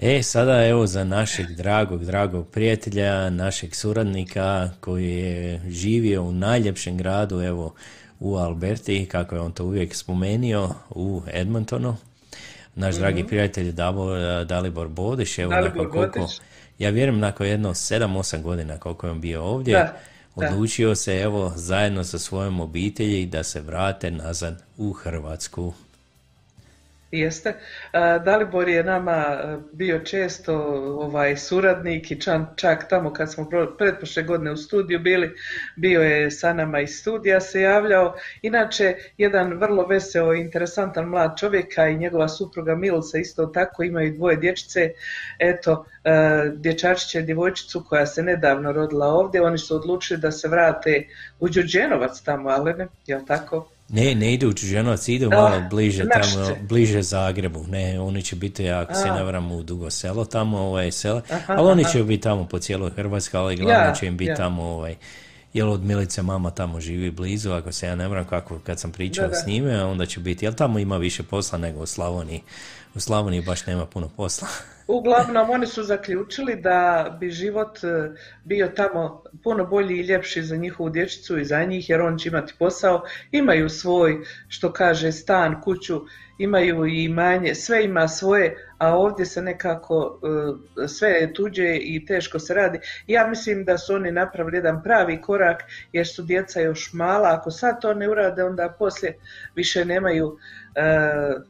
[0.00, 6.96] E, sada evo za našeg dragog, dragog prijatelja, našeg suradnika koji je živio u najljepšem
[6.96, 7.74] gradu, evo
[8.20, 11.96] u Alberti, kako je on to uvijek spomenio, u Edmontonu.
[12.74, 13.28] Naš dragi mhm.
[13.28, 13.72] prijatelj
[14.46, 16.28] Dalibor Bodeš, evo Dalibor koliko,
[16.78, 19.88] ja vjerujem nakon jedno 7-8 godina koliko je on bio ovdje,
[20.34, 25.72] odlučio se evo zajedno sa svojom obitelji da se vrate nazad u Hrvatsku.
[27.10, 27.54] Jeste.
[28.24, 30.54] Dalibor je nama e, bio često
[31.00, 32.20] ovaj suradnik i
[32.56, 33.48] čak tamo kad smo
[33.78, 35.34] pretpošle godine u studiju bili,
[35.76, 38.14] bio je sa nama iz studija se javljao.
[38.42, 43.82] Inače, jedan vrlo veseo i interesantan mlad čovjek, a i njegova supruga Milsa isto tako
[43.82, 44.92] imaju dvoje dječice.
[45.38, 46.10] Eto, e,
[46.54, 51.06] dječačiće djevojčicu koja se nedavno rodila ovdje, oni su odlučili da se vrate
[51.40, 53.68] u Đuđenovac tamo, ali ne, jel tako?
[53.88, 57.64] Ne, ne ide u Čuženovac, ide malo bliže tamo, bliže Zagrebu.
[57.68, 61.22] Ne, oni će biti, ako se ne varam, u Dugo selo tamo, ovaj, selo.
[61.46, 64.96] ali oni će biti tamo po cijeloj Hrvatskoj, ali glavno će im biti tamo, ovaj,
[65.54, 68.92] jel od Milice mama tamo živi blizu, ako se ja ne varam, kako kad sam
[68.92, 72.42] pričao s njime, onda će biti, jel tamo ima više posla nego u Slavoniji.
[72.94, 74.48] U Slavoniji baš nema puno posla.
[74.88, 78.10] Uglavnom, oni su zaključili da bi život e,
[78.44, 82.28] bio tamo puno bolji i ljepši za njihovu dječicu i za njih, jer on će
[82.28, 83.02] imati posao.
[83.32, 84.18] Imaju svoj,
[84.48, 86.00] što kaže, stan, kuću,
[86.38, 90.20] imaju i manje, sve ima svoje, a ovdje se nekako
[90.84, 92.78] e, sve je tuđe i teško se radi.
[93.06, 97.34] Ja mislim da su oni napravili jedan pravi korak, jer su djeca još mala.
[97.34, 99.18] Ako sad to ne urade, onda poslije
[99.54, 100.38] više nemaju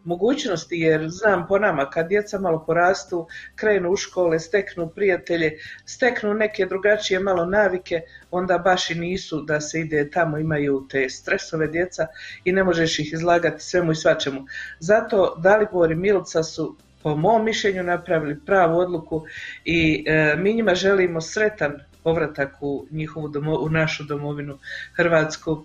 [0.04, 6.34] mogućnosti jer znam po nama kad djeca malo porastu, krenu u škole, steknu prijatelje, steknu
[6.34, 8.00] neke drugačije malo navike,
[8.30, 12.06] onda baš i nisu da se ide tamo, imaju te stresove djeca
[12.44, 14.46] i ne možeš ih izlagati svemu i svačemu.
[14.78, 19.24] Zato Dalibor i Milca su po mom mišljenju napravili pravu odluku
[19.64, 24.58] i e, mi njima želimo sretan povratak u njihovu u našu domovinu
[24.96, 25.64] Hrvatsku.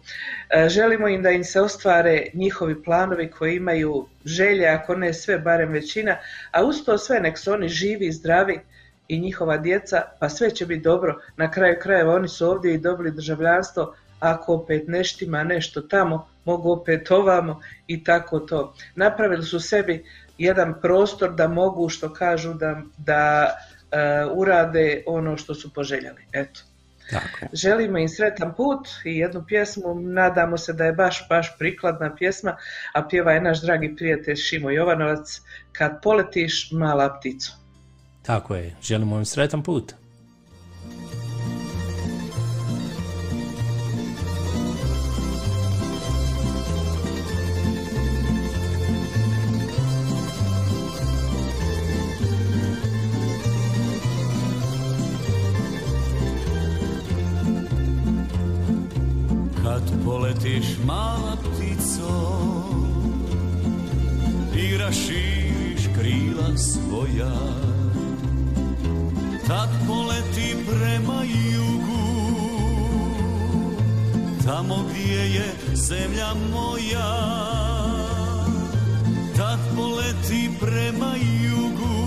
[0.49, 5.39] E, želimo im da im se ostvare njihovi planovi koji imaju želje, ako ne sve,
[5.39, 6.17] barem većina,
[6.51, 8.59] a uz to sve nek su oni živi i zdravi
[9.07, 11.19] i njihova djeca, pa sve će biti dobro.
[11.37, 16.71] Na kraju krajeva oni su ovdje i dobili državljanstvo, ako opet neštima nešto tamo, mogu
[16.71, 18.73] opet ovamo i tako to.
[18.95, 20.03] Napravili su sebi
[20.37, 23.49] jedan prostor da mogu, što kažu, da, da
[24.35, 26.25] urade ono što su poželjeli.
[26.33, 26.61] Eto.
[27.09, 27.45] Tako.
[27.53, 32.57] Želimo im sretan put i jednu pjesmu, nadamo se da je baš, baš prikladna pjesma,
[32.93, 35.41] a pjeva je naš dragi prijatelj Šimo Jovanovac,
[35.71, 37.51] Kad poletiš mala ptico.
[38.21, 39.93] Tako je, želimo im sretan put.
[60.23, 62.13] Letiš mala ptico.
[64.55, 67.33] I raširiš krila svoja.
[69.47, 71.63] Tad poleti prema jugu
[74.45, 77.13] tamo gdje je zemlja moja.
[79.37, 81.13] Tad poleti prema
[81.43, 82.03] jugu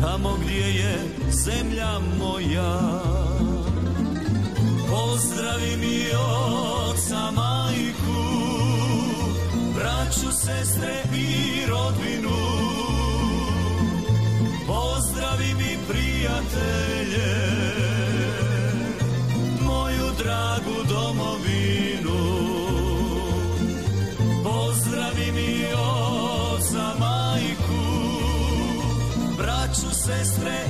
[0.00, 0.98] tamo gdje je
[1.30, 3.27] zemlja moja
[5.18, 8.22] Pozdravi mi oca, majku,
[9.74, 12.38] braću, sestre i rodbinu.
[14.66, 17.34] Pozdravi mi prijatelje,
[19.60, 22.20] moju dragu domovinu.
[24.44, 27.84] Pozdravi mi oca, majku,
[29.38, 30.67] braću, sestre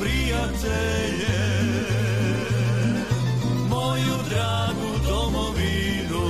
[0.00, 1.38] prijatelje,
[3.68, 6.26] moju dragu domovinu.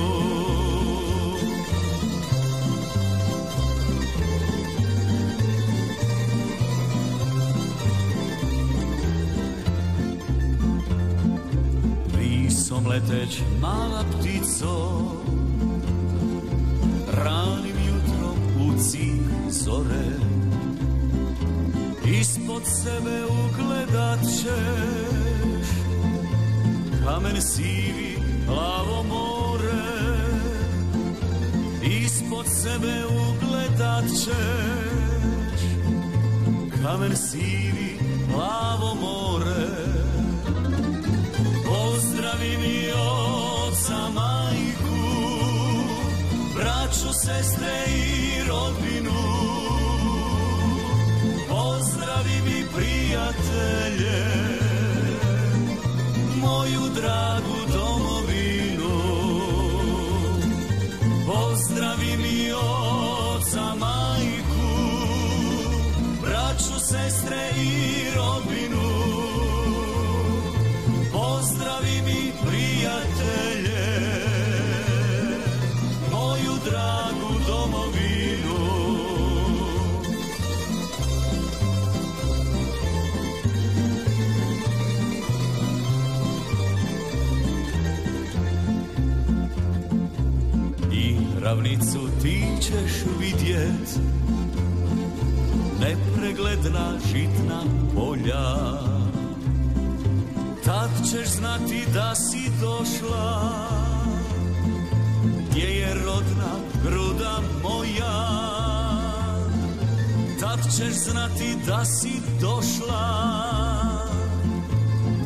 [12.13, 15.01] Brisom leteć mala ptico,
[17.13, 20.30] ranim jutrom u cilj zore,
[22.51, 24.51] ispod sebe ugledat ćeš
[27.03, 29.83] kamen sivi, plavo more,
[31.81, 34.33] ispod sebe ugledat ćeš
[36.83, 37.97] kamen sivi,
[38.33, 39.67] plavo more.
[41.65, 44.99] Pozdravi mi oca, majku,
[46.55, 49.30] braću, sestre i rodbinu.
[51.81, 54.23] Pozdravi mi prijatelje,
[56.35, 58.93] moju dragu domovinu.
[61.25, 64.69] Pozdravi mi oca, majku,
[66.21, 68.90] braću, sestre i rodbinu.
[91.51, 93.99] Ravnicu ti ćeš vidjet,
[95.79, 97.61] nepregledna žitna
[97.95, 98.45] polja.
[100.65, 103.51] Tad ćeš znati da si došla.
[105.49, 106.51] Gdje je rodna
[106.83, 108.41] gruda moja?
[110.39, 113.25] Tad ćeš znati da si došla.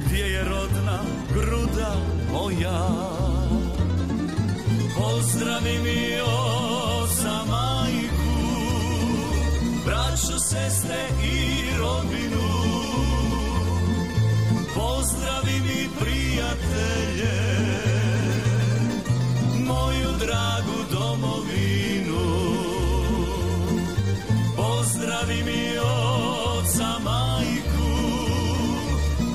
[0.05, 0.99] Gdje je rodna
[1.34, 1.95] gruda
[2.32, 3.24] moja
[4.95, 8.35] Pozdravi mi oca majku
[9.85, 12.45] Braću, sestre i rodbinu
[14.75, 17.37] Pozdravi mi prijatelje,
[19.59, 22.25] moju dragu domovinu.
[24.55, 27.91] Pozdravi mi oca, majku,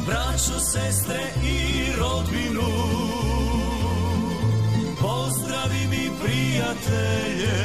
[0.06, 1.80] braću, sestre i
[5.61, 7.58] Pozdravi mi prijatelje,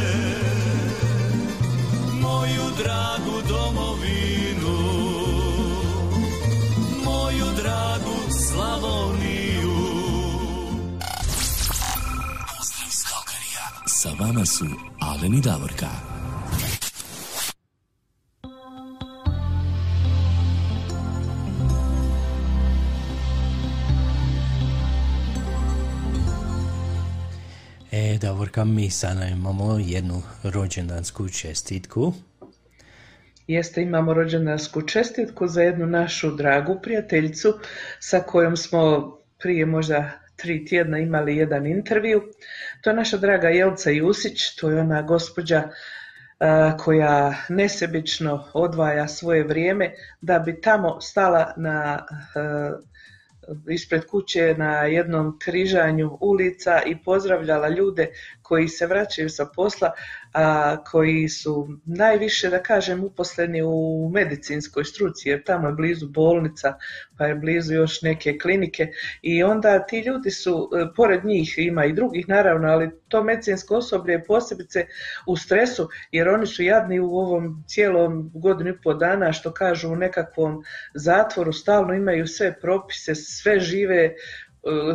[2.21, 4.77] moju dragu domovinu
[7.05, 9.75] moju dragu Slavoniju.
[12.57, 13.03] Pozdrav iz.
[13.85, 14.65] Sa vama su
[14.99, 16.14] Alen i Davorka.
[28.17, 32.13] Davorka, mi sada imamo jednu rođendansku čestitku.
[33.47, 37.53] Jeste, imamo rođendansku čestitku za jednu našu dragu prijateljicu
[37.99, 42.23] sa kojom smo prije možda tri tjedna imali jedan intervju.
[42.81, 45.69] To je naša draga Jelca Jusić, to je ona gospođa
[46.83, 49.91] koja nesebično odvaja svoje vrijeme
[50.21, 52.05] da bi tamo stala na
[53.69, 58.07] ispred kuće na jednom križanju ulica i pozdravljala ljude
[58.41, 59.91] koji se vraćaju sa posla,
[60.37, 66.73] a koji su najviše, da kažem, uposleni u medicinskoj struci, jer tamo je blizu bolnica,
[67.17, 68.87] pa je blizu još neke klinike
[69.21, 73.75] i onda ti ljudi su, e, pored njih ima i drugih naravno, ali to medicinsko
[73.75, 74.85] osoblje je posebice
[75.27, 79.89] u stresu, jer oni su jadni u ovom cijelom godinu i pol dana, što kažu
[79.89, 80.63] u nekakvom
[80.93, 84.13] zatvoru, stalno imaju sve propise, sve žive e,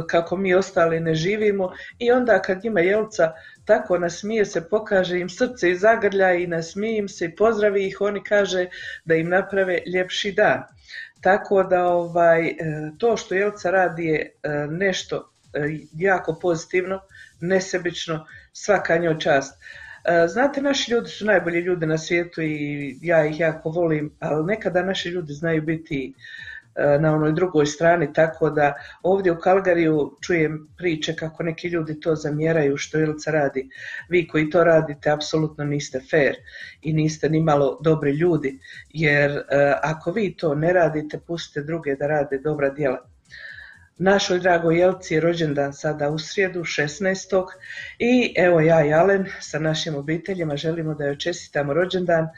[0.08, 3.32] kako mi ostali ne živimo i onda kad ima jelca
[3.70, 8.00] tako nasmije se, pokaže im srce i zagrlja i nasmije im se i pozdravi ih,
[8.00, 8.66] oni kaže
[9.04, 10.64] da im naprave ljepši dan.
[11.20, 12.54] Tako da ovaj, e,
[12.98, 15.26] to što Jelca radi je e, nešto
[15.92, 17.00] jako pozitivno,
[17.40, 19.62] nesebično, svaka njoj čast.
[20.28, 24.82] Znate, naši ljudi su najbolji ljudi na svijetu i ja ih jako volim, ali nekada
[24.82, 26.14] naši ljudi znaju biti
[27.00, 32.14] na onoj drugoj strani, tako da ovdje u Kalgariju čujem priče kako neki ljudi to
[32.14, 33.68] zamjeraju što Ilica radi.
[34.08, 36.34] Vi koji to radite apsolutno niste fair
[36.82, 38.58] i niste ni malo dobri ljudi,
[38.90, 39.42] jer
[39.82, 43.09] ako vi to ne radite, pustite druge da rade dobra djela.
[44.02, 47.46] Našoj dragoj Jelci je rođendan sada u srijedu 16.
[47.98, 52.28] I evo ja i Alen sa našim obiteljima želimo da joj čestitamo rođendan.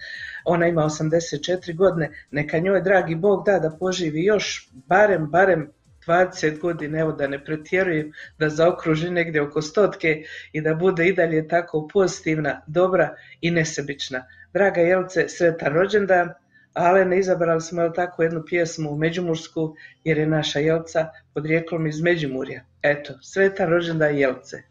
[0.45, 5.71] Ona ima 84 godine, neka njoj dragi Bog da da poživi još barem, barem
[6.07, 11.15] 20 godina, evo da ne pretjerujem, da zaokruži negdje oko stotke i da bude i
[11.15, 14.27] dalje tako pozitivna, dobra i nesebična.
[14.53, 16.33] Draga Jelce, sretan rođendan,
[16.75, 22.65] Alene, izabrali smo tako jednu pjesmu u Međimursku, jer je naša Jelca podrijeklom iz Međimurja.
[22.83, 24.63] Eto, sretan rođendan Jelce.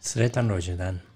[0.00, 1.09] Sretan rođendan.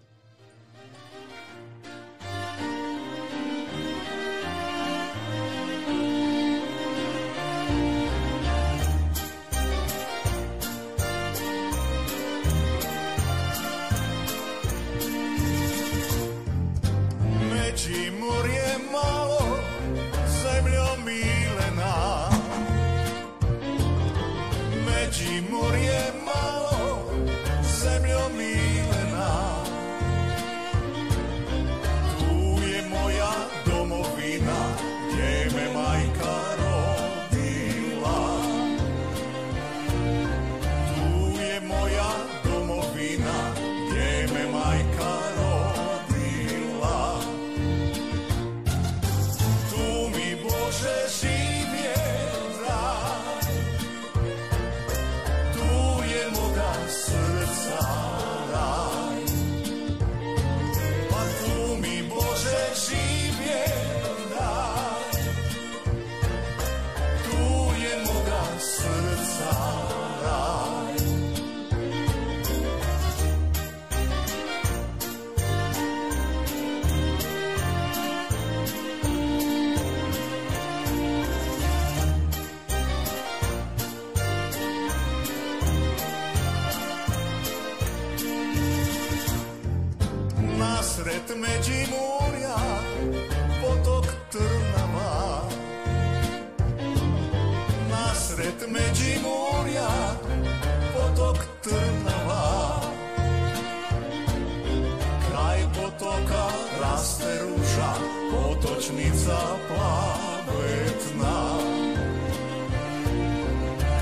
[105.65, 106.45] Kraj potoka
[106.81, 107.93] raste ruža
[108.31, 109.37] potočnica
[109.69, 111.37] plavetna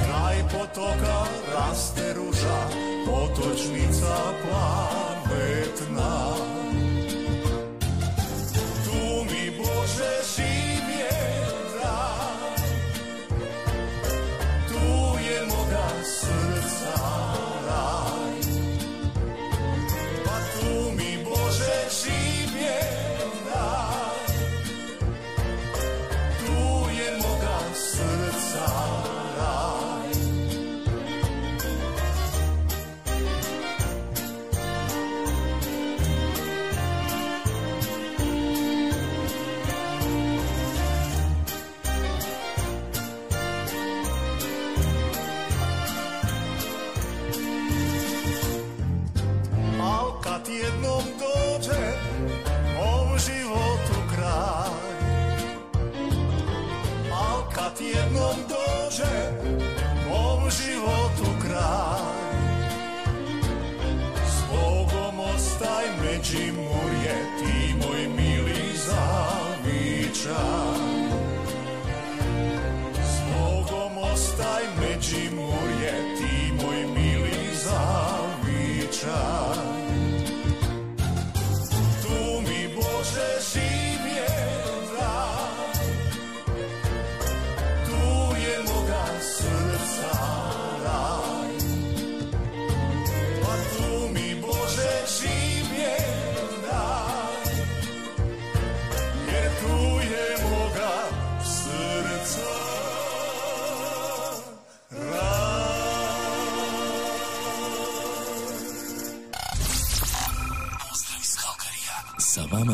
[0.05, 2.67] Kraj potoka raste ruža
[3.07, 6.32] potočnica plavetna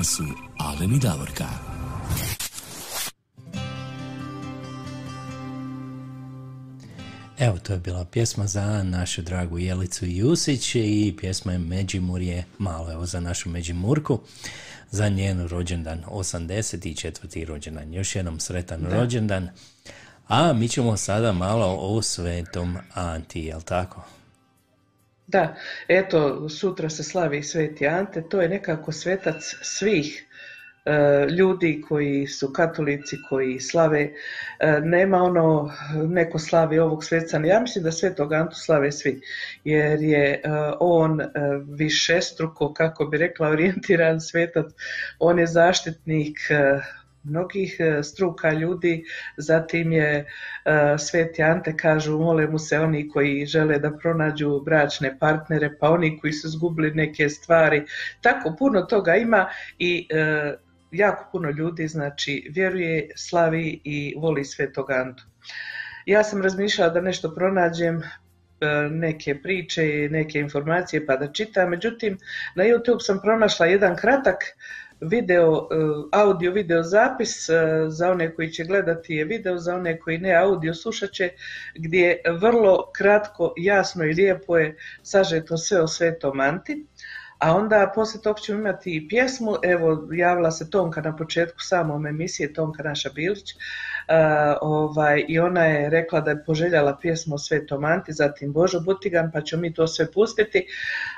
[0.08, 0.24] su
[0.58, 1.44] Alen i Davorka.
[7.38, 12.92] Evo, to je bila pjesma za našu dragu Jelicu Jusić i pjesma je Međimurje malo,
[12.92, 14.20] evo za našu Međimurku,
[14.90, 17.44] za njenu rođendan, 84.
[17.44, 17.94] rođendan.
[17.94, 18.88] Još jednom sretan Da.
[19.00, 19.48] rođendan.
[20.28, 24.04] A mi ćemo sada malo o svetom Anti, jel tako?
[25.28, 25.54] Da,
[25.88, 30.26] eto, sutra se slavi Sveti Ante, to je nekako svetac svih
[30.84, 34.00] e, ljudi koji su katolici, koji slave,
[34.60, 35.72] e, nema ono,
[36.08, 39.20] neko slavi ovog sveca, ja mislim da svetog Antu slave svi,
[39.64, 40.40] jer je e,
[40.80, 41.20] on
[41.78, 44.66] višestruko, kako bi rekla, orijentiran svetac,
[45.18, 46.38] on je zaštitnik
[47.24, 49.04] mnogih e, struka ljudi,
[49.36, 50.24] zatim je e,
[50.98, 56.18] Sveti Ante kažu mole mu se oni koji žele da pronađu bračne partnere, pa oni
[56.18, 57.84] koji su zgubili neke stvari,
[58.20, 59.48] tako puno toga ima
[59.78, 60.54] i e,
[60.90, 65.24] jako puno ljudi znači vjeruje, slavi i voli Svetog Antu.
[66.06, 68.02] Ja sam razmišljala da nešto pronađem,
[68.90, 72.18] neke priče i neke informacije pa da čitam, međutim
[72.54, 74.36] na YouTube sam pronašla jedan kratak
[75.00, 79.98] video, e, audio video zapis e, za one koji će gledati je video, za one
[79.98, 81.30] koji ne audio slušat će
[81.74, 86.86] gdje vrlo kratko, jasno i lijepo je sažeto sve o Svetom Anti.
[87.38, 92.06] A onda poslije tog ćemo imati i pjesmu, evo javila se Tonka na početku samom
[92.06, 93.54] emisije, Tonka naša Bilić,
[94.60, 99.30] ovaj, i ona je rekla da je poželjala pjesmu o Svetom Anti, zatim Božo Butigan,
[99.32, 100.66] pa ćemo mi to sve pustiti.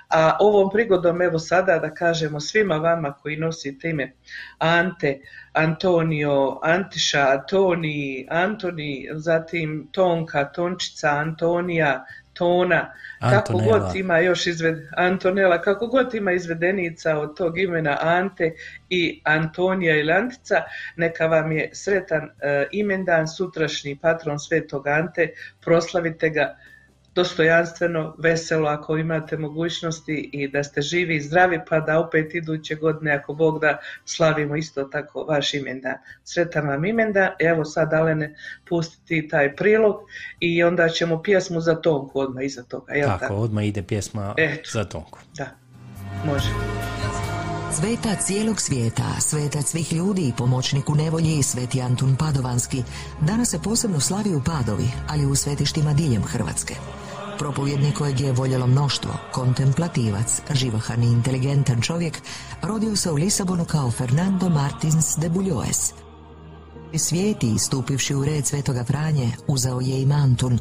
[0.08, 4.12] A ovom prigodom, evo sada da kažemo svima vama koji nosite ime
[4.58, 5.20] Ante,
[5.52, 12.04] Antonio, Antiša, Toni, Antoni, zatim Tonka, Tončica, Antonija,
[12.40, 18.54] Tona, kako god ima još izved, Antonela, kako god ima izvedenica od tog imena Ante
[18.88, 20.62] i Antonija ili Antica,
[20.96, 22.30] neka vam je sretan uh,
[22.72, 25.28] imendan, sutrašnji patron Svetog Ante,
[25.64, 26.56] proslavite ga
[27.14, 32.74] dostojanstveno, veselo ako imate mogućnosti i da ste živi i zdravi pa da opet iduće
[32.74, 35.94] godine ako Bog da slavimo isto tako vaš imendan.
[36.24, 38.36] Sretan vam imendan, evo sad Alene
[38.68, 39.96] pustiti taj prilog
[40.40, 42.94] i onda ćemo pjesmu za Tonku odmah iza toga.
[42.94, 44.70] Jel tako, tako, odmah ide pjesma Eto.
[44.72, 45.18] za Tonku.
[45.36, 45.46] Da,
[46.24, 46.48] može.
[47.72, 52.82] Sveta cijelog svijeta, svetac svih ljudi i pomoćnik u nevolji, sveti Antun Padovanski,
[53.20, 56.74] danas se posebno slavi u Padovi, ali u svetištima diljem Hrvatske.
[57.40, 62.22] Propovjednik kojeg je voljelo mnoštvo, kontemplativac, živahan i inteligentan čovjek,
[62.62, 65.92] rodio se u Lisabonu kao Fernando Martins de Buljoes.
[66.96, 70.58] Svijeti, stupivši u red Svetoga Franje, uzao je i Mantun,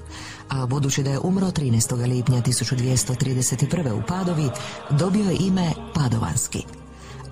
[0.50, 2.08] a budući da je umro 13.
[2.08, 3.92] lipnja 1231.
[3.92, 4.50] u Padovi,
[4.90, 6.64] dobio je ime Padovanski.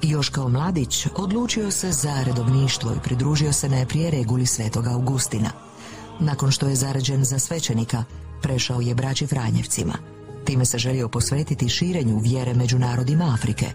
[0.02, 5.50] Još kao mladić odlučio se za redovništvo i pridružio se najprije reguli Svetoga Augustina.
[6.20, 8.04] Nakon što je zaređen za svećenika,
[8.42, 9.94] prešao je braći Franjevcima.
[10.46, 13.66] Time se želio posvetiti širenju vjere među narodima Afrike.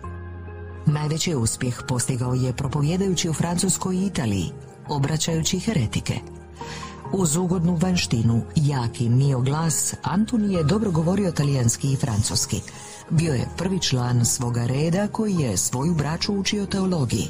[0.86, 4.50] Najveći uspjeh postigao je propovjedajući u Francuskoj i Italiji,
[4.88, 6.14] obraćajući heretike.
[7.12, 12.60] Uz ugodnu vanštinu, jaki mio glas, Antun je dobro govorio talijanski i francuski.
[13.10, 17.28] Bio je prvi član svoga reda koji je svoju braću učio teologiji.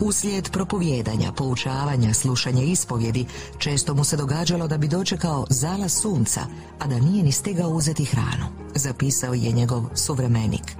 [0.00, 3.26] Uslijed propovjedanja, poučavanja, slušanja ispovjedi,
[3.58, 6.40] često mu se događalo da bi dočekao zala sunca,
[6.78, 10.76] a da nije ni stigao uzeti hranu, zapisao je njegov suvremenik.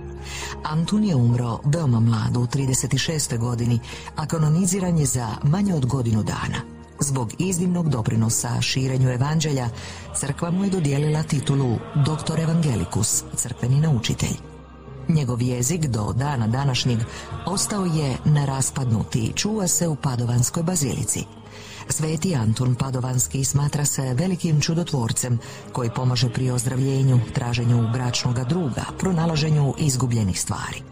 [0.63, 3.39] Antun je umro veoma mlad u 36.
[3.39, 3.81] godini,
[4.17, 6.61] a kanoniziran je za manje od godinu dana.
[7.01, 9.69] Zbog iznimnog doprinosa širenju evanđelja,
[10.21, 14.56] crkva mu je dodijelila titulu doktor evangelicus, crkveni naučitelj.
[15.09, 16.99] Njegov jezik do dana današnjeg
[17.47, 21.25] ostao je neraspadnuti i čuva se u Padovanskoj bazilici.
[21.89, 25.39] Sveti Antun Padovanski smatra se velikim čudotvorcem
[25.73, 30.83] koji pomaže pri ozdravljenju, traženju bračnoga druga, pronalaženju izgubljenih stvari.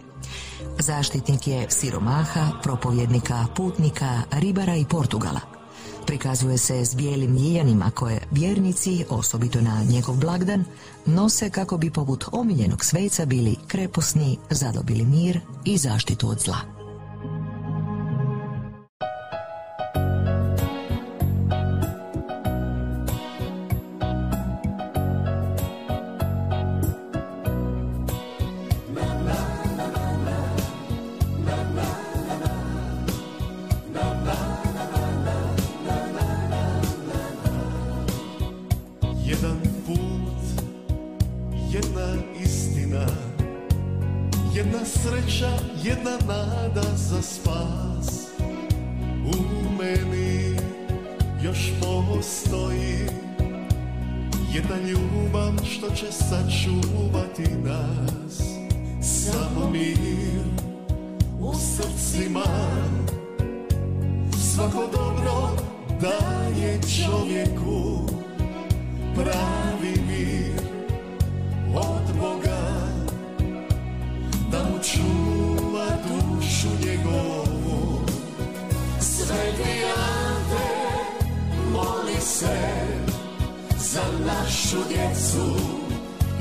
[0.79, 5.41] Zaštitnik je siromaha, propovjednika, putnika, ribara i Portugala–
[6.07, 10.65] Prikazuje se s bijelim ljijanima koje vjernici, osobito na njegov blagdan,
[11.07, 16.84] nose kako bi poput omiljenog sveca bili kreposni, zadobili mir i zaštitu od zla.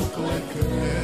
[0.00, 0.99] Makkelijker.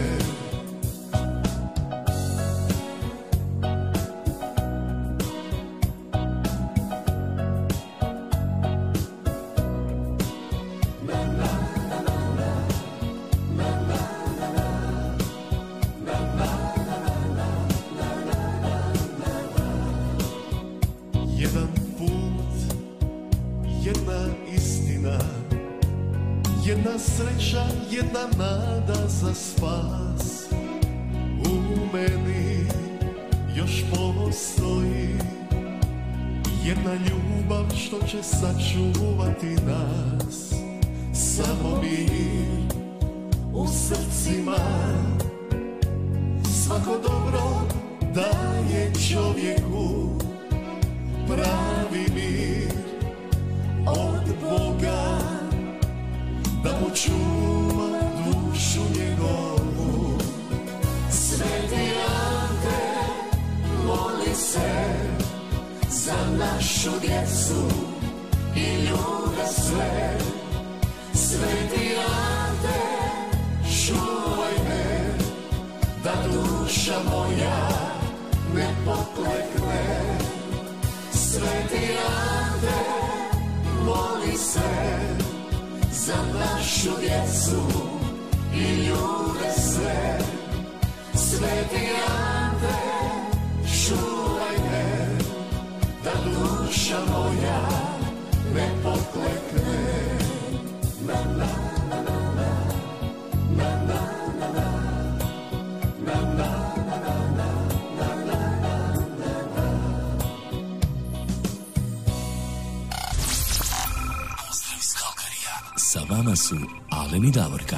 [116.37, 116.57] Su
[116.91, 117.77] Alen i Davorka.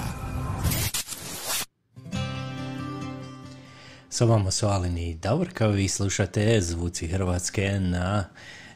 [4.09, 8.25] Sa vama su Alen i Davorka, vi slušate Zvuci Hrvatske na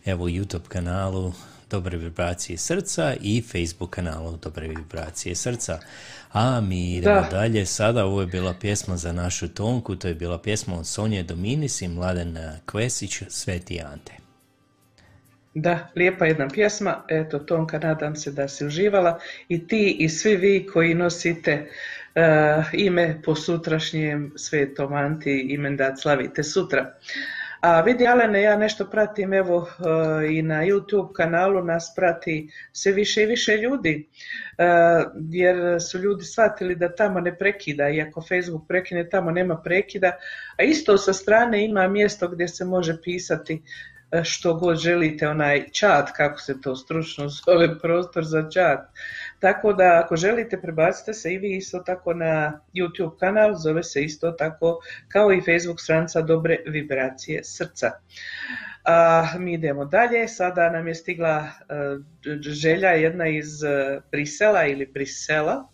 [0.04, 1.32] evo YouTube kanalu
[1.70, 5.78] Dobre vibracije srca i Facebook kanalu Dobre vibracije srca.
[6.32, 7.28] A mi idemo Da.
[7.30, 7.66] dalje.
[7.66, 11.82] Sada ovo je bila pjesma za našu Tonku, to je bila pjesma od Sonje Dominis
[11.82, 14.21] i Mladen Kvesić, Sveti Ante.
[15.54, 17.04] Da, lijepa jedna pjesma.
[17.08, 19.18] Eto, Tonka, nadam se da si uživala.
[19.48, 21.68] I ti i svi vi koji nosite
[22.14, 26.94] eh, ime po sutrašnjem svetom Anti, imendat slavite sutra.
[27.60, 32.92] A vidi, Alene, ja nešto pratim, evo, eh, i na YouTube kanalu nas prati sve
[32.92, 34.08] više i više ljudi,
[34.58, 34.64] eh,
[35.30, 40.12] jer su ljudi shvatili da tamo ne prekida, iako Facebook prekine, tamo nema prekida,
[40.58, 43.62] a isto sa strane ima mjesto gdje se može pisati
[44.24, 48.80] što god želite, onaj chat, kako se to stručno zove, prostor za chat.
[49.38, 54.02] Tako da ako želite prebacite se i vi isto tako na YouTube kanal, zove se
[54.02, 54.78] isto tako
[55.08, 57.90] kao i Facebook stranica Dobre vibracije srca.
[58.84, 61.74] A, mi idemo dalje, sada nam je stigla e,
[62.40, 65.71] želja jedna iz e, Brisela ili Brisela,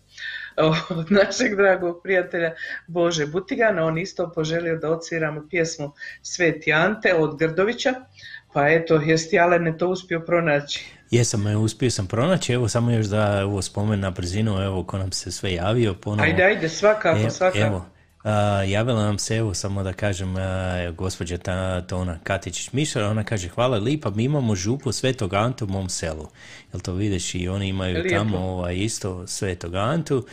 [0.89, 2.53] od našeg dragog prijatelja
[2.87, 3.85] Bože Butigana.
[3.85, 5.91] On isto poželio da odsviramo pjesmu
[6.21, 7.93] Sveti Ante od Grdovića.
[8.53, 10.85] Pa eto, jesi ti Alene to uspio pronaći?
[11.11, 14.97] Jesam, evo, uspio sam pronaći, evo samo još da ovo spomen na brzinu, evo ko
[14.97, 16.23] nam se sve javio ponovo.
[16.23, 17.59] Ajde, ajde, svakako, Evo- svakako.
[17.59, 17.85] Evo,
[18.23, 23.23] a, javila nam se, evo samo da kažem, a, gospođa ta, Tona Katičić Mišar, ona
[23.23, 26.27] kaže, hvala lipa, mi imamo župu Svetog Antu u mom selu.
[26.73, 28.17] Jel to vidiš i oni imaju Lijepo.
[28.17, 30.25] tamo ovaj, isto Svetog Antu.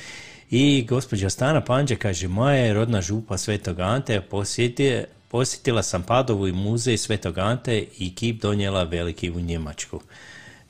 [0.51, 6.49] I gospođa Stana Panđa kaže, moja je rodna župa Svetog Ante, posjeti, posjetila sam Padovu
[6.49, 10.01] i muzej Svetog Ante i kip donijela veliki u Njemačku.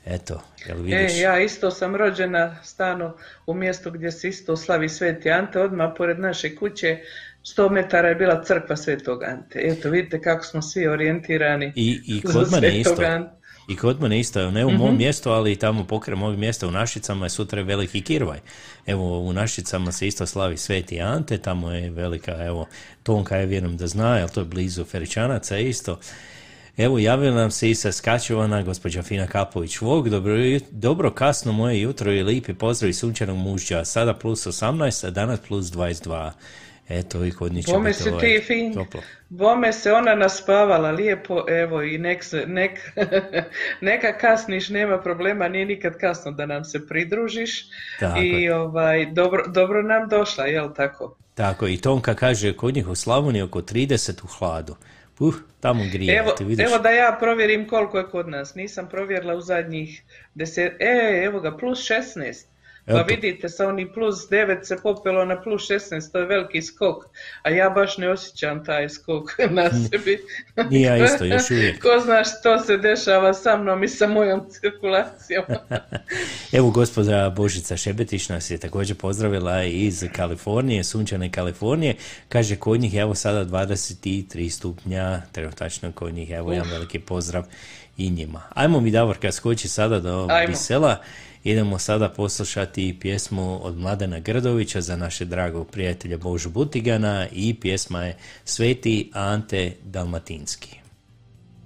[0.09, 1.13] Eto, jel vidiš?
[1.13, 3.11] E, ja isto sam rođena stanu
[3.45, 6.97] u mjestu gdje se isto slavi Sveti Ante, odmah pored naše kuće
[7.43, 9.59] 100 metara je bila crkva Svetog Ante.
[9.63, 13.03] Eto, vidite kako smo svi orijentirani I, i kod mene isto.
[13.05, 13.37] Ante.
[13.69, 14.97] I kod mene isto, ne u mom Mhm.
[14.97, 18.39] mjestu, ali tamo pokraj mog mjesta u Našicama je sutra veliki kirvaj.
[18.85, 22.67] Evo, u Našicama se isto slavi Sveti Ante, tamo je velika, evo,
[23.03, 25.99] Tonka je vjerujem da zna, jer to je blizu Feričanaca isto.
[26.77, 30.09] Evo, javila nam se i sa Skačevana gospođa Fina Kapović-Vog.
[30.09, 33.85] Dobro, ju- dobro kasno moje jutro i lipi pozdrav iz sunčanog mužđa.
[33.85, 36.31] Sada plus 18, a danas plus 22.
[36.89, 39.01] Eto, i kod njih će Bome si ovaj, ti fin, toplo.
[39.29, 42.71] bome se ona naspavala lijepo, evo i nek se, nek,
[43.81, 47.65] neka kasniš, nema problema, nije nikad kasno da nam se pridružiš
[47.99, 51.17] Tako i ovaj, dobro, dobro nam došla, jel tako?
[51.33, 54.75] Tako, i Tonka kaže, kod njih u Slavoniji oko 30 u hladu.
[55.19, 56.65] Uh, tamo grije, Evo, ti vidiš.
[56.65, 60.03] evo da ja provjerim koliko je kod nas, nisam provjerila u zadnjih
[60.35, 62.45] deset, e, evo ga, plus 16.
[62.87, 67.05] Pa vidite, sa oni plus 9 se popelo na plus 16, to je veliki skok,
[67.43, 70.19] a ja baš ne osjećam taj skok na sebi.
[70.69, 71.81] Ni ja isto, još uvijek.
[71.81, 75.45] Ko zna što se dešava sa mnom i sa mojom cirkulacijom.
[76.57, 81.95] Evo gospođa Božica Šebetić nas je također pozdravila iz Kalifornije, sunčane Kalifornije.
[82.29, 87.43] Kaže kod njih evo sada 23 stupnja, trenutačno kod njih evo jedan veliki pozdrav
[87.97, 88.41] i njima.
[88.53, 90.47] Ajmo mi Davorka skoči sada do Ajmo.
[90.47, 90.97] Brisela.
[91.43, 98.03] Idemo sada poslušati pjesmu od Mladena Grdovića za naše dragog prijatelja Božu Butigana i pjesma
[98.03, 100.75] je Sveti Ante Dalmatinski.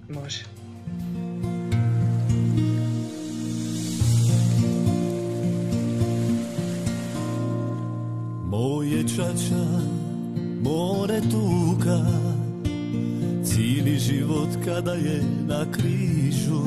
[0.08, 0.44] Može.
[8.44, 9.64] Moje čača,
[10.62, 12.32] more tuka
[13.44, 16.62] Cijeli život kada je na križu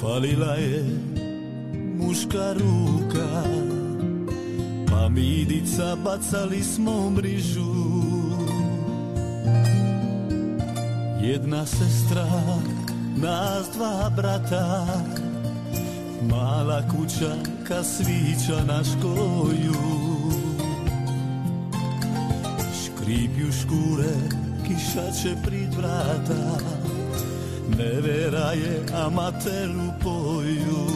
[0.00, 0.84] Falila je
[1.98, 3.42] muška ruka
[4.90, 7.74] Pa midica bacali smo mrižu.
[11.22, 12.26] Jedna sestra,
[13.16, 14.86] nas dva brata
[16.30, 17.34] Mala kuća
[17.68, 19.74] ka svića na škoju.
[22.84, 24.14] Škripju škure,
[24.66, 26.85] kiša će prid vrata
[27.68, 30.86] Nevera je amateru poju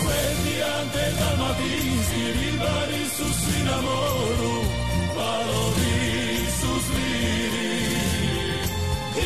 [0.00, 4.54] Sveti Ante Dalmatinski, ribari su svi na moru
[5.16, 7.86] Valovi su zviri.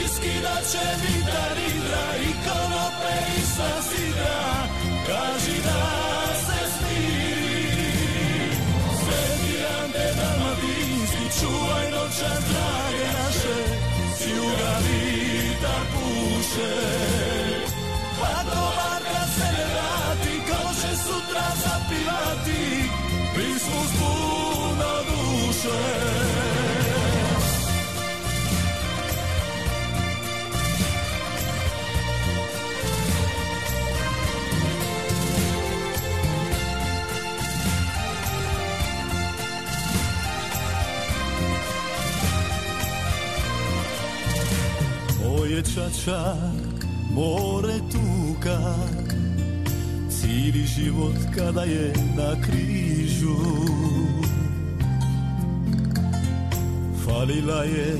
[0.04, 4.68] Iskidat će vitar igra i konope i sasira
[5.06, 5.82] Kaži da
[6.34, 7.88] se smiri.
[9.00, 13.27] Sveti Ante Dalmatinski Čuvaj noćan drage
[14.48, 16.74] juga vitar puše
[18.18, 22.68] Ako Marka se ne vrati Ko će sutra zapivati
[25.08, 26.27] duše
[46.04, 46.34] Čača,
[47.10, 48.58] more tuka.
[50.10, 53.36] Cijeli život kada je na križu.
[57.04, 57.98] Falila je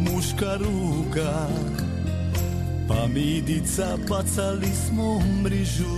[0.00, 1.48] muška ruka
[2.88, 5.96] Pa midica bacali smo mrižu.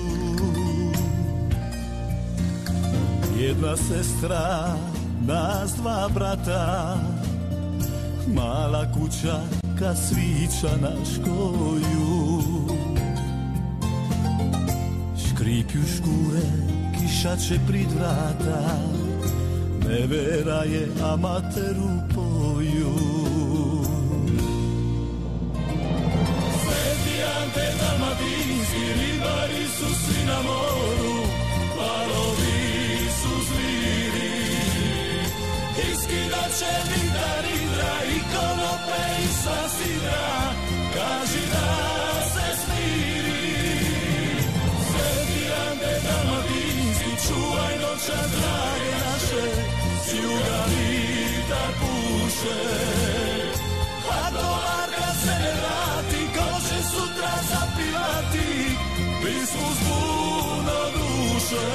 [3.39, 4.77] Jedna sestra,
[5.27, 6.97] nas dva brata
[8.27, 12.43] Mala kuća ka svića na škoju
[15.27, 16.47] Škripju škure,
[16.99, 18.79] kiša će prid vrata
[19.89, 21.91] Nevera je amateru
[61.47, 61.67] duše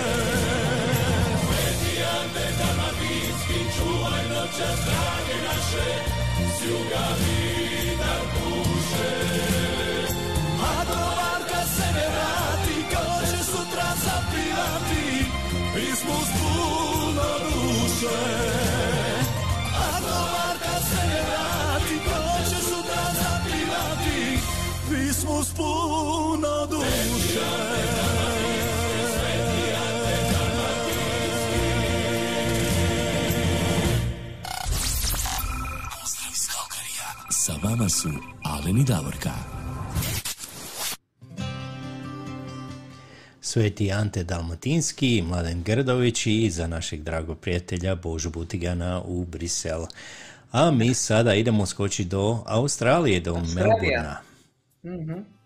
[1.43, 5.89] Sveti Ante Dalmatinski Čuvaj noća drage naše
[6.57, 9.13] S juga vitar puše
[10.79, 15.25] Ako Marka se ne vrati Ko će sutra zapivati
[15.75, 18.19] Pismu s puno duše
[19.95, 24.39] Ako Marka se ne vrati Ko će sutra zapivati
[24.89, 27.90] Pismu puno duše
[37.71, 38.09] vama su
[38.43, 39.31] Alen i Davorka.
[43.41, 49.85] Sveti Ante Dalmatinski, Mladen Grdović i za našeg dragog prijatelja Božu Butigana u Brisel.
[50.51, 54.21] A mi sada idemo skočiti do Australije, do Australija.
[54.83, 55.13] Melbourna.
[55.13, 55.40] Mhm.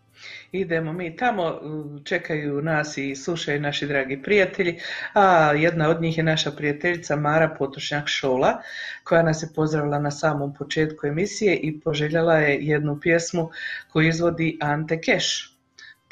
[0.60, 1.60] Idemo mi tamo,
[2.04, 4.80] čekaju nas i slušaju naši dragi prijatelji,
[5.14, 8.62] a jedna od njih je naša prijateljica Mara Potočnjak Šola,
[9.04, 13.50] koja nas je pozdravila na samom početku emisije i poželjela je jednu pjesmu
[13.92, 15.52] koju izvodi Ante Keš.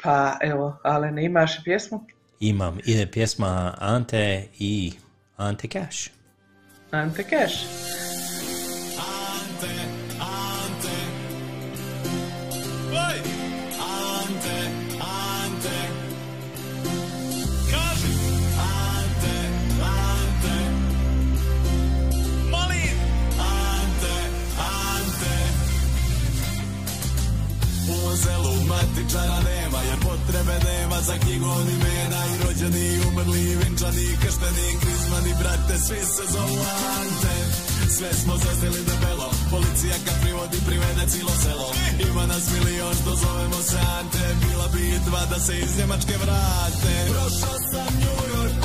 [0.02, 2.06] Pa evo, Alene, imaš pjesmu?
[2.40, 4.92] Imam, ide pjesma Ante i
[5.36, 6.10] Ante Cash.
[6.90, 7.52] Ante Keš.
[28.74, 34.68] Matičara nema Jer potrebe nema za knjigom imena I rođeni, umrli, vinčani, kršteni,
[35.30, 36.60] i Brate, svi se zovu
[36.98, 37.36] Ante.
[37.96, 41.68] Sve smo zastili debelo Policija kad privodi privede cijelo selo.
[42.10, 44.24] Ima nas milion što zovemo se Ante.
[44.42, 46.92] Bila bi dva da se iz Njemačke vrate.
[47.12, 48.63] Prošao sam New York,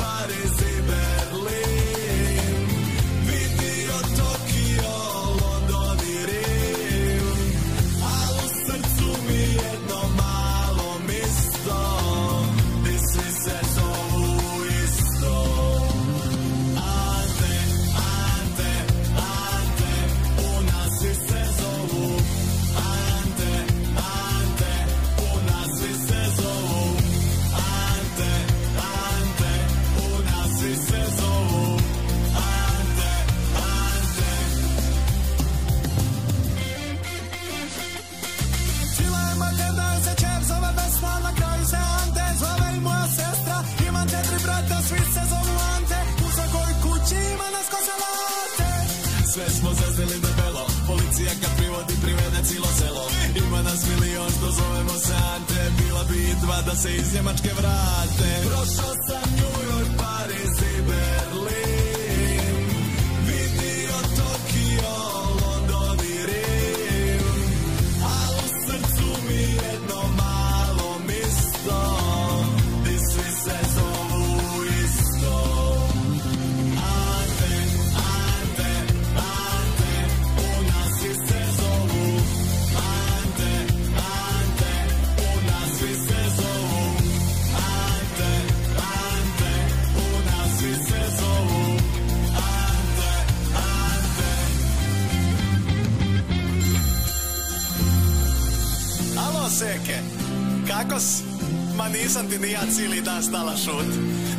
[103.22, 103.90] stala šut,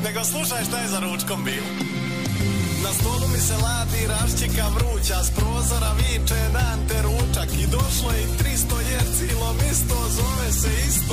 [0.03, 1.63] nego slušaj šta je za ručkom bio.
[2.83, 8.11] Na stolu mi se ladi raščika vruća, s prozora viče dan te ručak i došlo
[8.11, 11.10] je i 300 jer cilom isto zove se isto.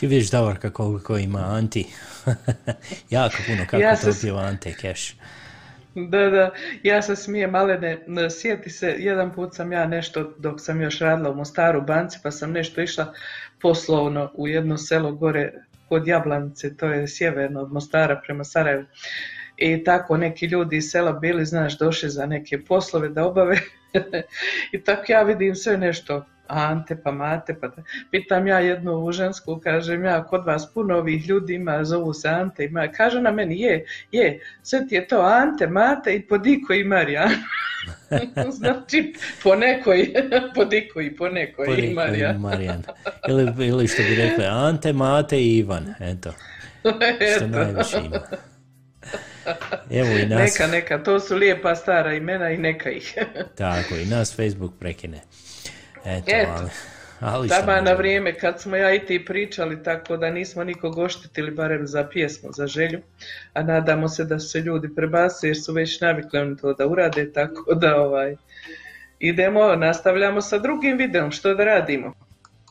[0.00, 1.86] Ti vidiš Davorka koliko ima Anti.
[3.10, 5.14] jako puno kako Ja to pjeva Ante Cash.
[5.94, 6.50] Da, da,
[6.82, 10.98] ja se smijem, Malene, n- sjeti se, jedan put sam ja nešto, dok sam još
[10.98, 13.12] radila u Mostaru banci, pa sam nešto išla
[13.60, 15.52] poslovno u jedno selo gore
[15.88, 18.84] kod Jablanice, to je sjeverno od Mostara prema Sarajevu.
[19.56, 23.58] I tako neki ljudi iz sela bili, znaš, došli za neke poslove da obave.
[24.72, 29.12] I tako ja vidim sve nešto, Ante pa Mate, pa da- pitam ja jednu u
[29.12, 33.30] žensku, kažem ja, kod vas puno ovih ljudi ima, zovu se Ante, ima, kaže na
[33.30, 37.30] meni, je, je, sve ti je to Ante, Mate i Podiko i Marijan.
[38.58, 39.12] znači,
[39.42, 40.12] po nekoj,
[40.54, 42.36] Podiko i po nekoj i Poriko i Marijan.
[42.36, 42.82] Marijan.
[43.28, 45.94] Ili, ili što bi rekli Ante, Mate i Ivan.
[46.12, 46.32] Eto,
[47.36, 48.20] što najviše ima.
[49.90, 53.14] Evo i nas, Neka, neka, to su lijepa stara imena i neka ih.
[53.58, 55.20] tako, i nas Facebook prekine.
[56.04, 56.68] Eto, Eto.
[57.20, 61.50] ali, Tama na vrijeme kad smo ja i ti pričali, tako da nismo nikog oštetili,
[61.50, 63.00] barem za pjesmu, za želju.
[63.52, 67.32] A nadamo se da se ljudi prebase jer su već navikli oni to da urade,
[67.32, 68.36] tako da ovaj,
[69.18, 72.12] idemo, nastavljamo sa drugim videom, što da radimo.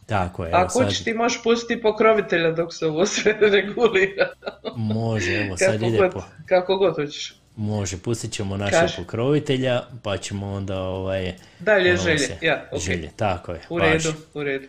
[0.05, 4.29] Tako je, Ako sad ti možeš pustiti pokrovitelja dok se ovo sve regulira.
[4.75, 6.23] može, evo sad kako, ide god, po...
[6.45, 7.38] kako god hoćeš.
[7.59, 8.93] Može, pustit ćemo našeg Kaži.
[8.97, 11.33] pokrovitelja, pa ćemo onda ovaj...
[11.59, 12.81] Dalje ponovo želje, se- ja, ok.
[12.81, 13.61] Želje, tako je.
[13.69, 14.67] U redu, u redu.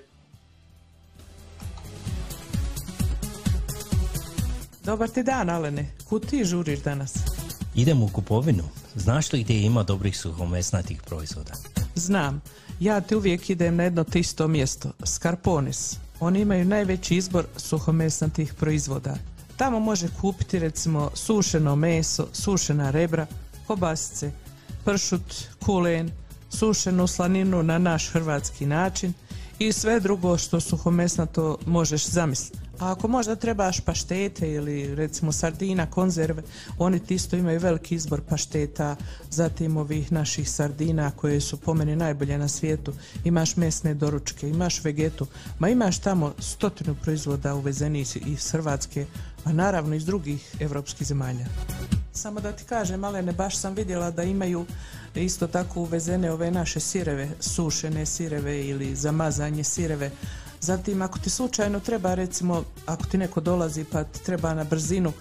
[4.85, 5.87] Dobar ti dan, Alene.
[6.05, 7.15] Kud ti žuriš danas?
[7.75, 8.65] Idemo u kupovinu.
[8.95, 11.53] Znaš li gdje ima dobrih suhomesnatih proizvoda?
[11.95, 12.43] Znam,
[12.81, 15.97] ja ti uvijek idem na jedno te isto mjesto, Scarpones.
[16.21, 19.15] Oni imaju najveći izbor suhomesnatih proizvoda.
[19.61, 23.27] Tamo može kupiti recimo sušeno meso, sušena rebra,
[23.67, 24.33] kobasice,
[24.85, 25.35] pršut,
[25.65, 26.11] kulen,
[26.51, 29.13] sušenu slaninu na naš hrvatski način
[29.59, 32.59] i sve drugo što suhomesnato možeš zamisliti.
[32.79, 36.43] A ako možda trebaš paštete ili recimo sardina, konzerve,
[36.79, 38.97] oni ti isto imaju veliki izbor pašteta,
[39.31, 42.93] zatim ovih naših sardina koje su po meni najbolje na svijetu.
[43.25, 45.27] Imaš mesne doručke, imaš vegetu,
[45.59, 49.07] ma imaš tamo stotinu proizvoda uvezenih iz- Hrvatske,
[49.45, 51.47] a naravno iz drugih evropskih zemalja.
[52.13, 54.67] Samo da ti kažem, Malene, baš sam vidjela da imaju
[55.15, 60.11] isto tako uvezene ove naše sireve, sušene sireve ili zamazanje sireve.
[60.61, 65.13] Zatim, ako ti slučajno treba, recimo, ako ti neko dolazi pa ti treba na brzinu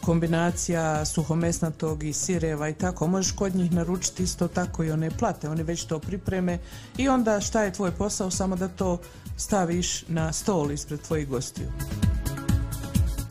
[0.00, 5.48] kombinacija suhomesnatog i sireva i tako, možeš kod njih naručiti isto tako i one plate,
[5.48, 6.58] oni već to pripreme
[6.96, 8.98] i onda šta je tvoj posao, samo da to
[9.36, 11.68] staviš na stol ispred tvojih gostiju.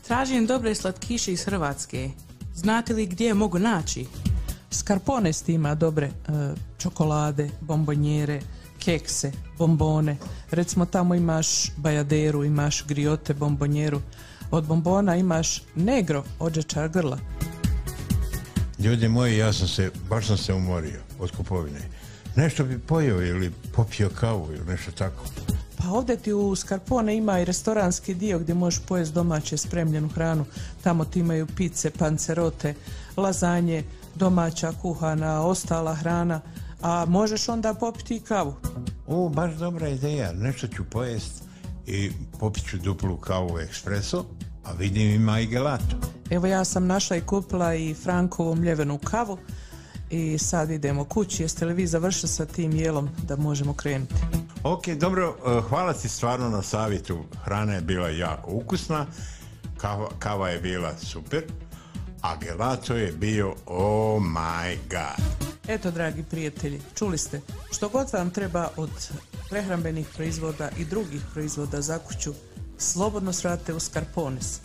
[0.08, 2.10] Tražim dobre slatkiše iz Hrvatske.
[2.56, 4.06] Znate li gdje je mogu naći?
[4.72, 6.12] Scarpones ti ima dobre e,
[6.78, 8.42] čokolade, bombonjere,
[8.80, 10.18] kekse, bombone.
[10.52, 14.02] Recimo tamo imaš bajaderu, imaš griote, bombonjeru.
[14.52, 17.20] Od bombona imaš negro, ođečar grla.
[18.80, 21.80] Ljudi moji, ja sam se, baš sam se umorio od kupovine.
[22.36, 25.24] Nešto bi pojeo ili popio kavu ili nešto tako.
[25.78, 30.46] Pa ovdje ti u Scarpone ima i restoranski dio gdje možeš pojesti domaće spremljenu hranu.
[30.84, 32.74] Tamo ti imaju pice, pancerote,
[33.18, 33.84] lazanje,
[34.16, 36.42] domaća kuhana, ostala hrana,
[36.82, 38.54] a možeš onda popiti i kavu.
[39.08, 40.34] O, baš dobra ideja.
[40.34, 41.44] Nešto ću pojest
[41.88, 44.26] i popit ću duplu kavu ekspreso,
[44.64, 45.98] a vidim ima i gelato.
[46.30, 49.38] Evo ja sam našla i kupila i Frankovu mljevenu kavu
[50.16, 51.44] i sad idemo kući.
[51.44, 54.16] Jeste li vi završili sa tim jelom da možemo krenuti?
[54.64, 57.24] Ok, dobro, eh, hvala ti stvarno na savjetu.
[57.44, 59.06] Hrana je bila jako ukusna,
[59.78, 61.44] kava, kava je bila super,
[62.22, 65.26] a gelato je bio oh my god.
[65.68, 68.90] Eto, dragi prijatelji, čuli ste, što god vam treba od
[69.50, 72.34] prehrambenih proizvoda i drugih proizvoda za kuću,
[72.78, 74.60] slobodno svrate u Scarpones.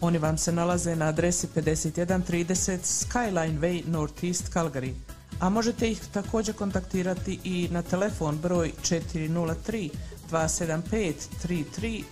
[0.00, 4.92] Oni vam se nalaze na adresi 5130 Skyline Way Northeast Calgary,
[5.40, 9.90] a možete ih također kontaktirati i na telefon broj 403
[10.30, 11.14] 275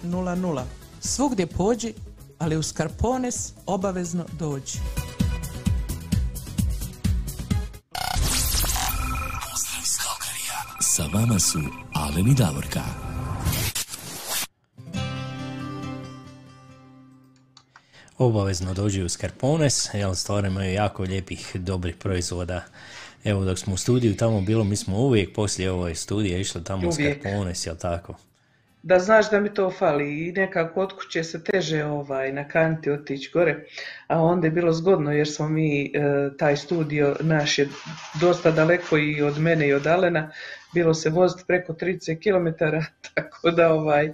[0.03, 0.63] 3300.
[1.01, 1.95] Svugdje pođi,
[2.39, 4.79] ali u Scarpones obavezno dođi.
[10.81, 11.59] Sa vama su
[11.95, 12.83] Alen Davorka.
[18.25, 22.65] Obavezno dođi u Scarpones, jer stvarno imaju jako lijepih, dobrih proizvoda.
[23.25, 26.89] Evo, dok smo u studiju tamo bilo, mi smo uvijek poslije ove studije išli tamo
[26.89, 27.21] u Uvijek.
[27.21, 28.15] Scarpones, jel tako?
[28.83, 33.31] Da znaš da mi to fali i nekako od kuće se teže ovaj, nakaniti otići
[33.33, 33.65] gore,
[34.07, 35.91] a onda je bilo zgodno jer smo mi, e,
[36.39, 37.69] taj studio naš je
[38.21, 40.31] dosta daleko i od mene i od Alena,
[40.75, 42.65] bilo se voziti preko 30 km,
[43.15, 44.13] tako da ovaj,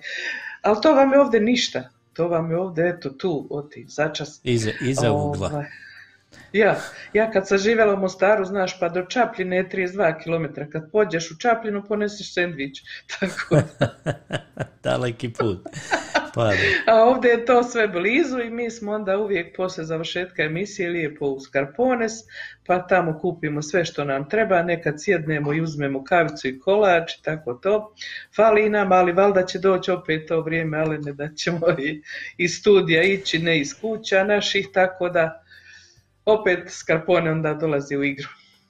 [0.63, 4.41] ali to vam je ovdje ništa, to vam je ovdje eto tu, oti, začas.
[4.45, 5.49] Iza, iza ugla.
[5.49, 5.67] Ovaj,
[6.53, 6.77] Ja,
[7.13, 10.61] ja kad sam živjela u Mostaru, znaš, pa do Čapljine je 32 km.
[10.73, 12.83] Kad pođeš u Čapljinu, ponesiš sendvič.
[13.21, 13.89] Tako da.
[14.85, 15.59] Daleki put.
[16.35, 16.53] Pa.
[16.87, 21.27] A ovdje je to sve blizu i mi smo onda uvijek poslije završetka emisije lijepo
[21.27, 22.13] u Scarpones,
[22.67, 27.23] pa tamo kupimo sve što nam treba, nekad sjednemo i uzmemo kavicu i kolač i
[27.23, 27.95] tako to.
[28.37, 32.03] Fali nam, ali valjda će doći opet to vrijeme, ali ne da ćemo i
[32.37, 35.45] iz studija ići, ne iz kuća naših, tako da
[36.33, 38.29] opet Scarpone onda dolazi u igru.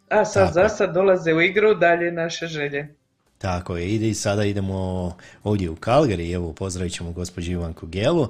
[0.09, 0.55] A sad Tako.
[0.55, 2.95] za sad dolaze u igru dalje naše želje.
[3.39, 8.29] Tako je, ide i sada idemo ovdje u Calgary, evo pozdravit ćemo gospođu Ivanku Gelu.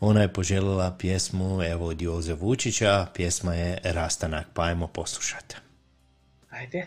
[0.00, 5.56] Ona je poželjela pjesmu evo od Joze Vučića, pjesma je Rastanak, pa ajmo poslušati.
[6.50, 6.86] Ajde.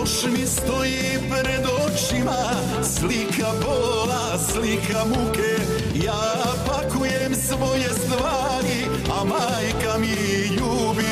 [0.00, 2.36] Još mi stoji pred očima
[2.82, 5.52] slika bola, slika muke.
[6.06, 6.22] Ja
[6.66, 8.80] pakujem svoje stvari,
[9.20, 11.09] a majka mi ljubi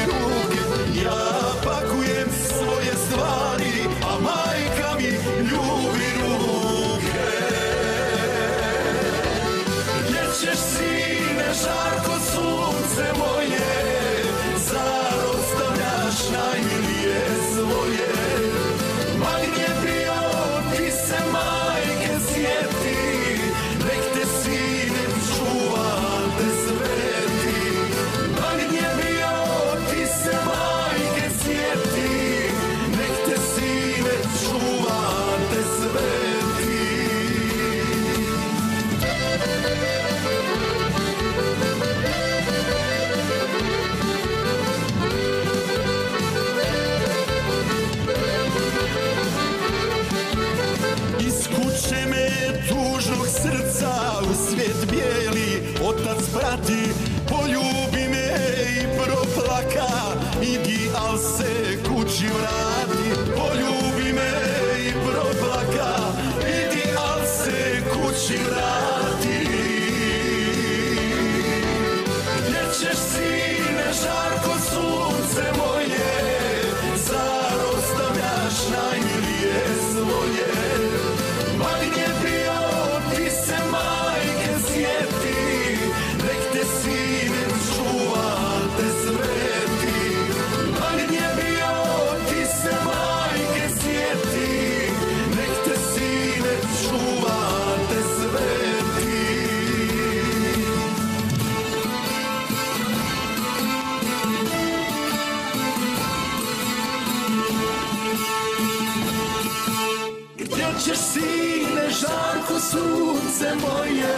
[112.70, 114.16] sunce moje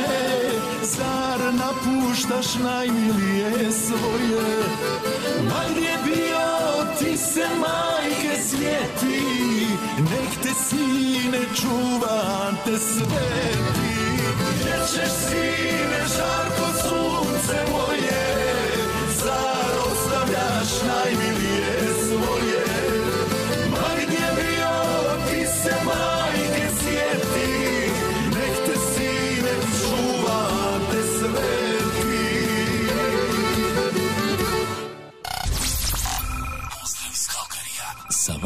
[0.82, 4.64] Zar napuštaš najmilije svoje?
[5.48, 6.50] Ma gdje bio
[6.98, 9.20] ti se majke svijeti
[9.98, 13.90] Nek te sine čuva te sveti.
[14.60, 18.09] Gdje ćeš sine žarko sunce moje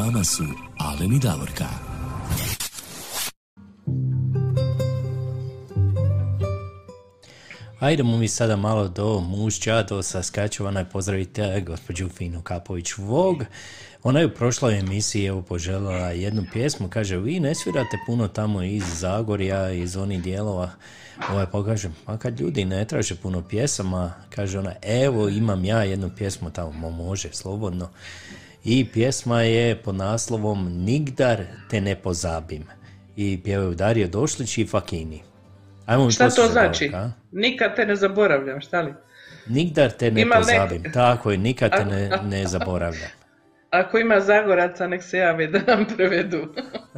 [0.05, 0.43] vama su
[0.77, 1.65] Alen i Davorka.
[7.79, 13.45] Ajdemo mi sada malo do mušća, do Saskačevana i pozdravite gospođu Finu Kapović Vog.
[14.03, 18.63] Ona je u prošloj emisiji evo poželjela jednu pjesmu, kaže vi ne svirate puno tamo
[18.63, 20.69] iz Zagorja, iz onih dijelova.
[21.31, 25.83] Ovaj pa kažem, a kad ljudi ne traže puno pjesama, kaže ona, evo imam ja
[25.83, 27.89] jednu pjesmu tamo, mo može, slobodno.
[28.65, 32.63] I pjesma je pod naslovom Nigdar te ne pozabim.
[33.15, 35.21] I pjevaju Dario Došlić i Fakini.
[35.85, 36.91] Ajmo Šta to znači?
[36.93, 37.09] A?
[37.31, 38.93] Nikad te ne zaboravljam, šta li?
[39.47, 40.91] Nigdar te ne Ima nek- pozabim.
[40.93, 43.09] Tako je, nikad te ne, ne zaboravljam.
[43.69, 46.47] Ako ima Zagoraca, nek se javi da nam prevedu.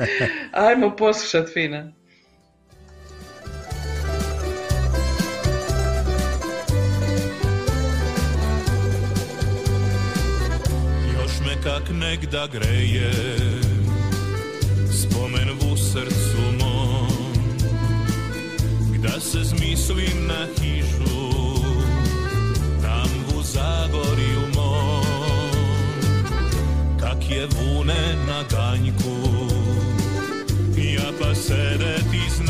[0.67, 1.91] Ajmo poslušat Fina.
[12.09, 13.11] Negda greje.
[14.91, 17.07] Spomen u srcu mom
[18.93, 21.29] Gda se zmislim na hižu
[22.81, 25.51] Tam u Zagorju mom.
[26.99, 29.17] Kak je vune na ganjku
[30.77, 32.46] Ja pa sedeti znam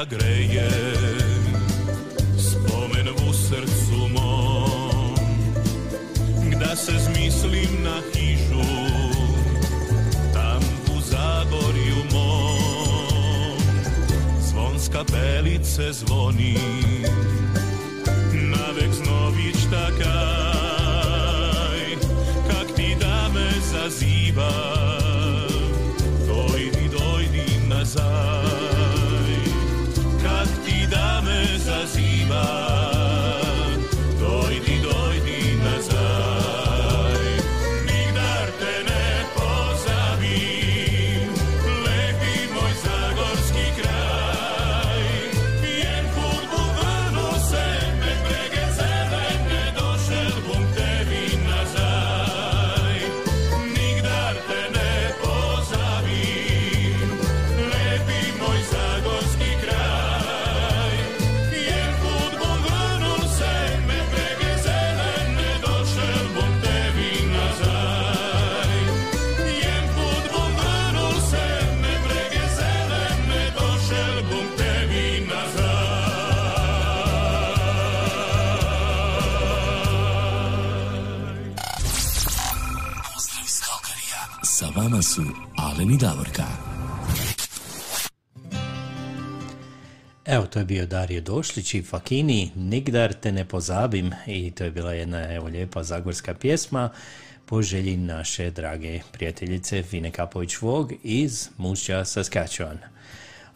[0.00, 0.68] negda greje.
[2.38, 5.14] Spomen u srcu mom
[6.50, 8.64] Gda se zmislim na hižu
[10.32, 10.62] Tam
[10.96, 13.58] u Zagorju mom.
[14.40, 16.56] Zvon z kapelice zvoni
[85.90, 86.44] Alen i Davorka.
[90.24, 94.70] Evo, to je bio Dario Došlić i Fakini, Nigdar te ne pozabim i to je
[94.70, 96.90] bila jedna evo lijepa zagorska pjesma
[97.46, 102.76] po želji naše drage prijateljice Fine Kapović-Vog iz Mušća Saskatchewan.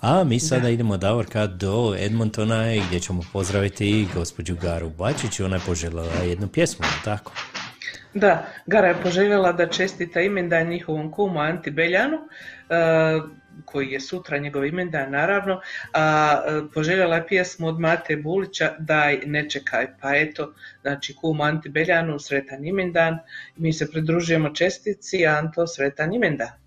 [0.01, 5.63] A mi sada idemo Davorka do Edmontona gdje ćemo pozdraviti gospođu Garu Bačić, ona je
[5.67, 7.33] poželjela jednu pjesmu, tako?
[8.15, 12.75] Da, Gara je poželjela da čestita imendan njihovom kumu Anti Beljanu, e,
[13.65, 15.61] koji je sutra njegov imendan naravno,
[15.93, 21.43] a e, poželjela je pjesmu od Mate Bulića Daj ne čekaj, pa eto, znači kumu
[21.43, 23.19] Anti Beljanu sretan imendan,
[23.57, 26.64] mi se pridružujemo čestici, Anto sretan imendan.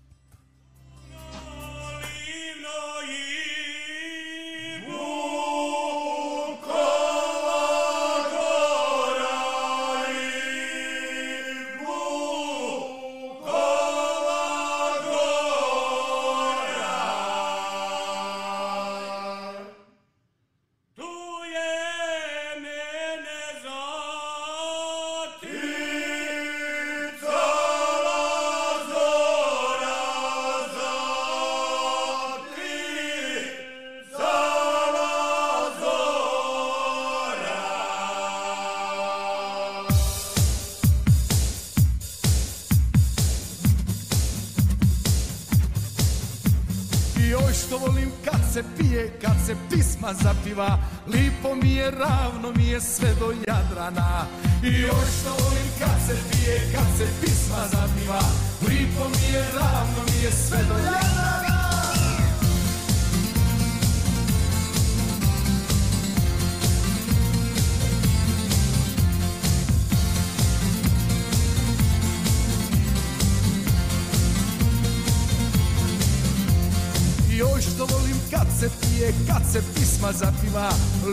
[50.08, 54.26] Pisma zapiva Lipo mi je, ravno mi je sve do Jadrana.
[54.62, 55.06] I oj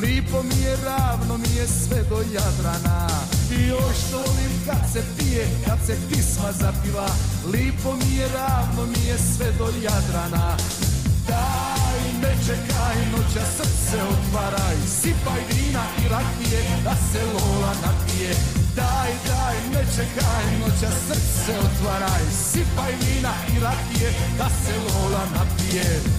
[0.02, 3.08] Lipo mi je, ravno mi je sve do Jadrana.
[3.52, 7.08] Joj što volim kad se pije, kad se pisma zapiva.
[7.54, 10.58] Lipo mi je, ravno mi je sve do Jadrana.
[11.28, 18.32] Daj ne čekaj, noća srce otvaraj Sipaj vina i rakije, da se lola napije.
[18.76, 26.15] Daj, daj, ne čekaj, noća srce otvaraj Sipaj vina i rakije, da se lola napije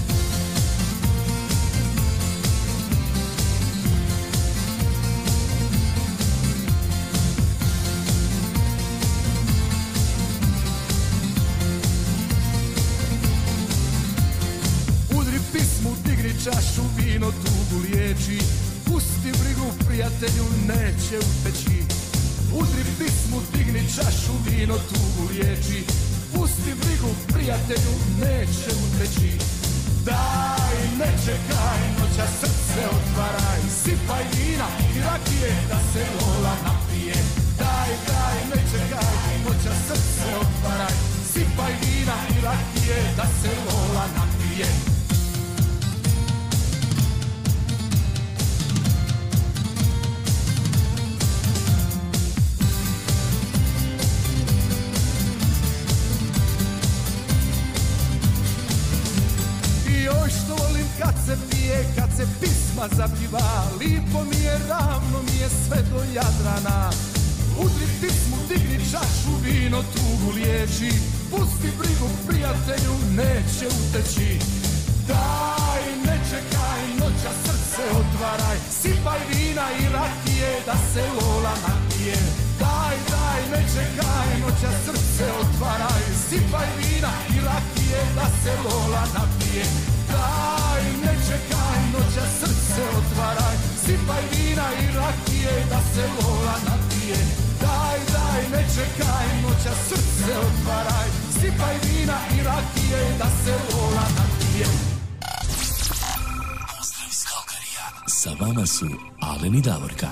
[108.17, 108.87] Sa vama su
[109.21, 110.07] Alen i Davorka.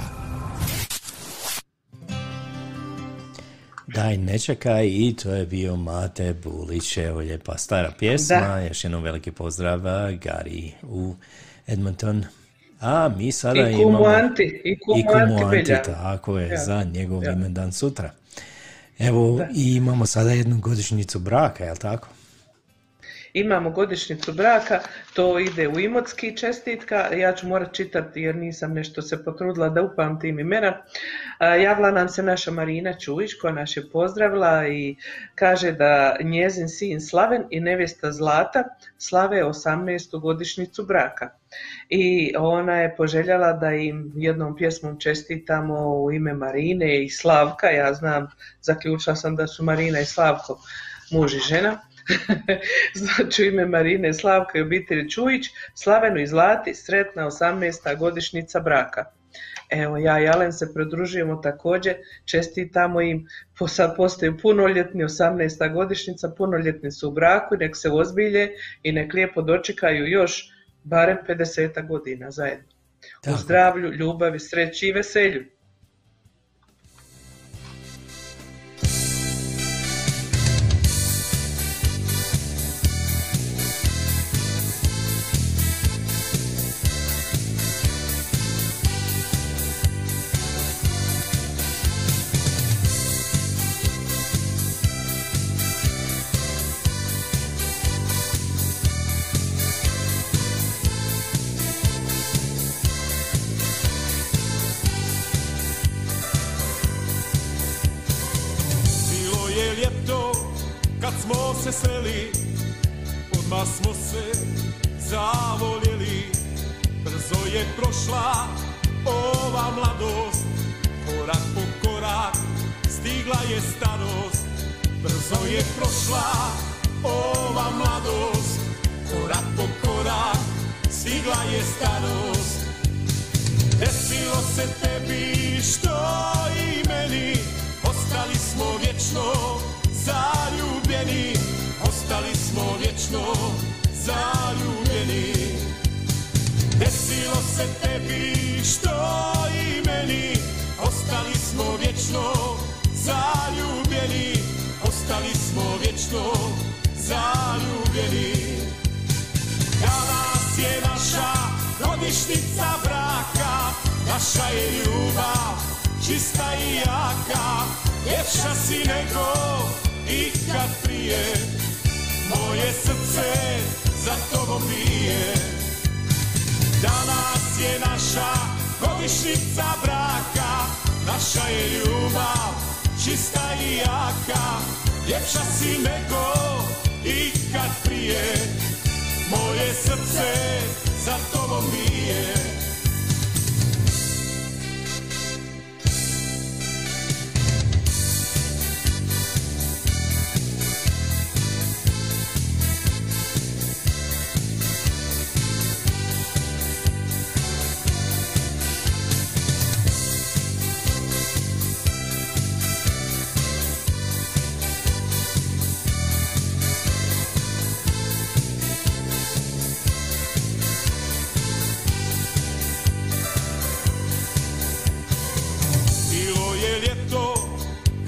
[3.87, 8.61] Daj, ne čekaj i to je bio Mate Bulić, evo lijepa stara pjesma, Da.
[8.61, 11.15] još jednom veliki pozdrav a, Gari u
[11.67, 12.25] Edmonton.
[12.81, 14.05] A mi sada I imamo...
[14.05, 15.83] Anti, i kumu Anti Belja.
[15.83, 17.33] tako je, Ja, za njegov ja.
[17.33, 18.11] imendan sutra.
[18.99, 19.49] Evo, Da.
[19.55, 22.09] i imamo sada jednu godišnjicu braka, jel tako?
[23.35, 24.81] Imamo godišnjicu braka,
[25.15, 29.83] to ide u Imotski čestitka, ja ću morat čitati jer nisam nešto se potrudila da
[29.83, 30.83] upamtim imena.
[31.41, 34.97] Javila nam se naša Marina Čujić koja nas je pozdravila i
[35.35, 38.65] kaže da njezin sin Slaven i nevjesta Zlata
[38.99, 40.21] slave 18.
[40.21, 41.31] godišnjicu braka.
[41.89, 47.95] I ona je poželjela da im jednom pjesmom čestitamo u ime Marine i Slavka, ja
[47.95, 48.31] znam,
[48.61, 50.61] zaključila sam da su Marina i Slavko
[51.11, 51.81] muž i žena.
[52.95, 57.99] znači u ime Marine Slavka i obitelji Čujić, Slavenu i Zlati, sretna 18.
[57.99, 59.05] godišnjica braka.
[59.71, 61.95] Evo, ja i Alen se pridružujemo također,
[62.25, 63.27] čestitamo im,
[63.59, 65.73] po, sad postaju punoljetni, 18.
[65.73, 68.51] godišnjica, punoljetni su u braku, nek se ozbilje
[68.83, 70.51] i nek lijepo dočekaju još
[70.85, 72.65] barem 50 godina zajedno.
[72.65, 73.37] U Tako.
[73.37, 75.45] zdravlju, ljubavi, sreći i veselju.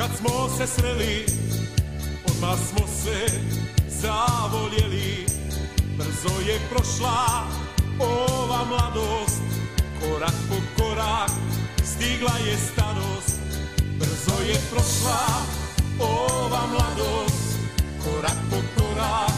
[0.06, 1.26] Kad smo se sreli
[2.28, 3.26] Odmah smo se
[3.88, 5.26] zavoljeli.
[5.98, 7.46] Brzo je prošla
[7.98, 9.42] ova mladost
[10.00, 11.30] Korak po korak
[11.84, 13.40] stigla je starost.
[13.98, 15.26] Brzo je prošla
[16.00, 17.58] ova mladost
[18.04, 19.32] Korak po korak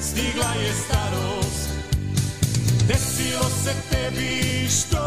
[0.00, 1.68] stigla je starost.
[2.88, 5.06] Desilo se tebi što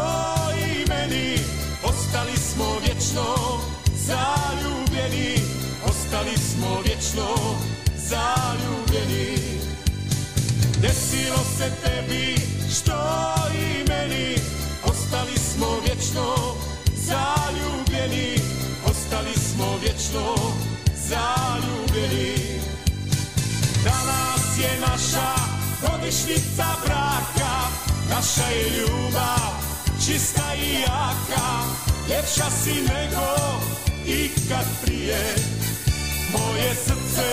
[0.66, 1.38] i meni
[1.82, 3.34] Ostali smo vječno
[4.06, 5.38] zaljubljeni
[5.84, 7.28] Ostali smo vječno
[7.96, 9.38] zaljubljeni.
[10.80, 12.36] Desilo se tebi
[12.76, 12.92] što
[13.54, 14.36] i meni
[14.84, 16.34] Ostali smo vječno
[16.96, 18.40] zaljubljeni.
[18.84, 20.34] Ostali smo vječno
[21.08, 22.60] zaljubljeni.
[23.84, 25.34] Danas je naša
[25.82, 27.54] godišnjica braka
[28.10, 29.52] Naša je ljubav
[30.06, 31.64] čista i jaka
[32.08, 33.34] Ljepša si nego
[34.06, 35.34] ikad prije.
[36.32, 37.30] Moje srce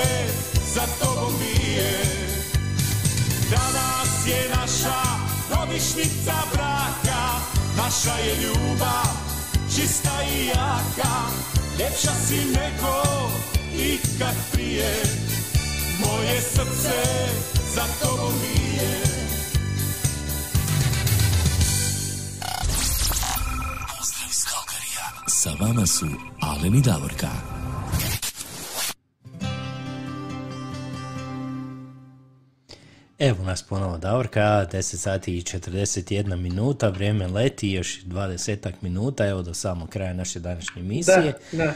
[0.73, 1.99] za tobom bije.
[3.51, 5.01] Danas je naša
[5.49, 7.21] godišnjica braka.
[7.77, 9.07] Naša je ljubav
[9.75, 11.15] čista i jaka.
[11.79, 13.03] Ljepša si nego
[13.77, 15.03] ikad prije.
[15.99, 17.03] Moje srce
[17.75, 19.10] za tobom bije
[25.41, 26.05] Sa vama su
[26.41, 27.27] Alen i Davorka.
[33.19, 39.41] Evo nas ponovo Davorka, 10 sati i 41 minuta, vrijeme leti, još 20 minuta, evo
[39.41, 41.33] do samog kraja naše današnje emisije.
[41.51, 41.73] Da, da.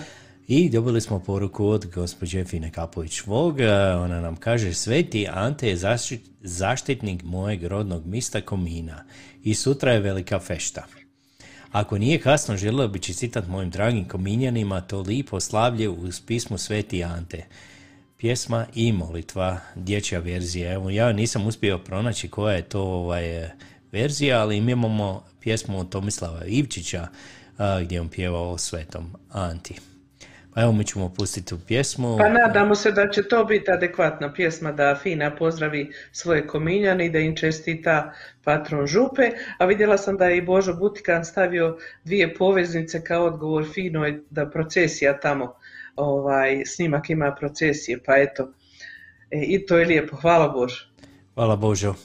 [0.48, 5.78] I dobili smo poruku od gospođe Fine Kapović-Vog, e, ona nam kaže Sveti Ante je
[5.78, 9.04] zaštit- zaštitnik mojeg rodnog mista Komina
[9.44, 10.86] i sutra je velika fešta.
[11.76, 17.04] Ako nije kasno, želio bi čestitat mojim dragim kominjanima to lipo slavlje uz pismu Sveti
[17.04, 17.46] Ante.
[18.18, 20.74] Pjesma i molitva, dječja verzija.
[20.74, 23.50] Evo, ja nisam uspio pronaći koja je to ovaj,
[23.92, 27.08] verzija, ali mi imamo pjesmu Tomislava Ivčića
[27.84, 29.76] gdje on pjeva o Svetom Anti.
[30.56, 32.18] Pa evo mi ćemo pustiti tu pjesmu.
[32.18, 37.10] Pa nadamo se da će to biti adekvatna pjesma da Fina pozdravi svoje kominjane i
[37.10, 38.14] da im čestita
[38.44, 43.66] patron župe, a vidjela sam da je i Božo Butikan stavio dvije poveznice kao odgovor
[43.74, 45.54] Finoj da procesija tamo,
[45.96, 48.54] ovaj, snimak ima procesije, pa eto,
[49.32, 50.86] e, i to je lijepo, hvala Božo.
[51.34, 51.96] Hvala Božo.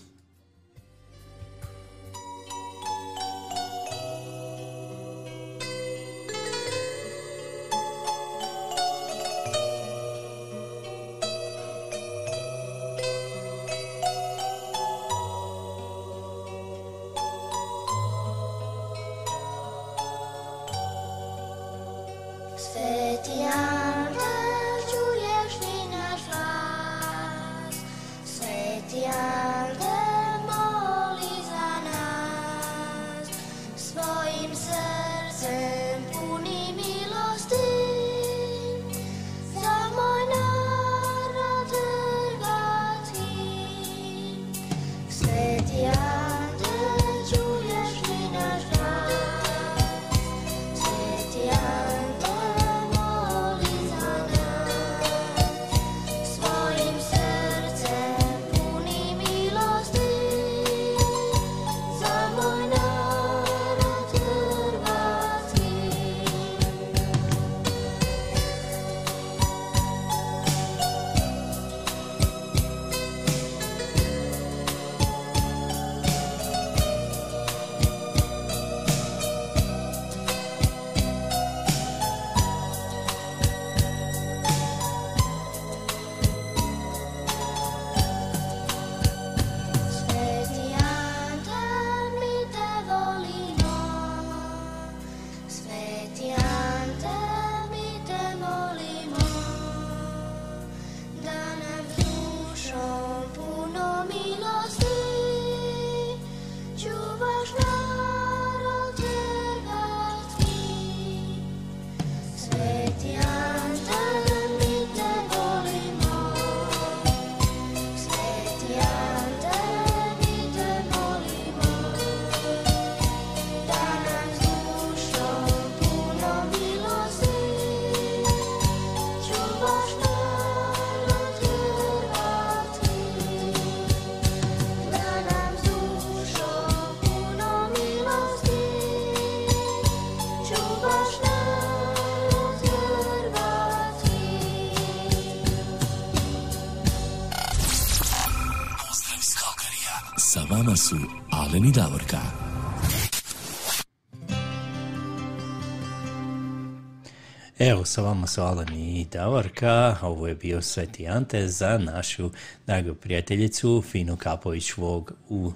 [157.81, 162.31] Evo, sa vama su Alan i Davorka, ovo je bio Sveti Ante za našu
[162.66, 165.52] dragu prijateljicu Finu Kapović Vog u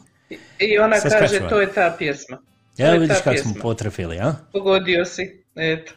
[0.58, 1.48] I ona kaže, Saskačeva.
[1.48, 2.38] to je ta pjesma.
[2.76, 4.34] Je vidiš kako smo potrefili, a?
[4.52, 5.92] Pogodio si, eto.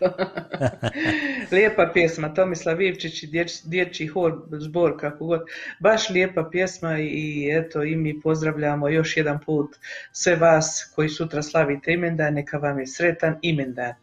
[1.56, 5.42] lijepa pjesma, Tomislav Ivčić i dječ, dječji hor, zbor, kako god.
[5.80, 9.76] Baš lijepa pjesma i, i eto i mi pozdravljamo još jedan put
[10.12, 13.94] sve vas koji sutra slavite imendan, neka vam je sretan imendan.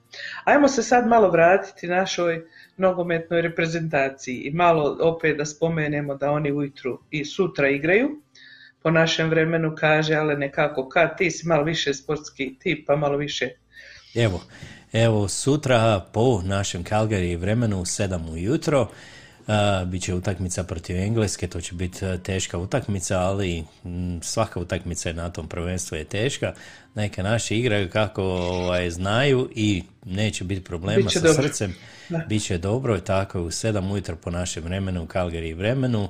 [0.45, 2.45] Ajmo se sad malo vratiti našoj
[2.77, 8.23] nogometnoj reprezentaciji i malo opet da spomenemo da oni ujutru i sutra igraju.
[8.83, 11.19] Po našem vremenu kaže, ali nekako kad?
[11.19, 13.49] Ti si malo više sportski tip, pa malo više.
[14.15, 14.41] Evo,
[14.93, 18.89] evo sutra po našem Calgary vremenu u 7 ujutro
[19.47, 24.61] Uh, bit će utakmica protiv Engleske, to će biti uh, teška utakmica, ali mm, svaka
[24.61, 26.55] utakmica je na tom prvenstvu je teška.
[26.95, 31.43] Neka naši igraju kako ovaj, znaju i neće biti problema Biće sa dobro.
[31.43, 31.75] srcem.
[32.09, 32.19] Da.
[32.19, 36.09] Biće dobro, tako je u 7 ujutro po našem vremenu u Calgary vremenu.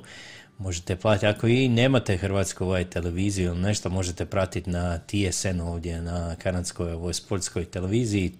[0.57, 6.01] Možete platiti, ako i nemate hrvatsku ovaj, televiziju ili nešto, možete pratiti na TSN ovdje,
[6.01, 8.31] na kanadskoj ovoj sportskoj televiziji.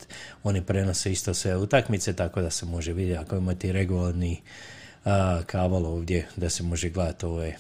[0.44, 4.42] Oni prenose isto sve utakmice, tako da se može vidjeti ako imate regularni
[5.06, 7.56] a, kabel ovdje, da se može gledati ove,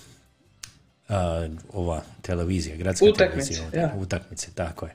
[1.09, 3.65] a, ova televizija, gradska Utakmice, televizija.
[3.65, 3.93] ovdje, ja.
[3.97, 4.93] Utakmice, tako je.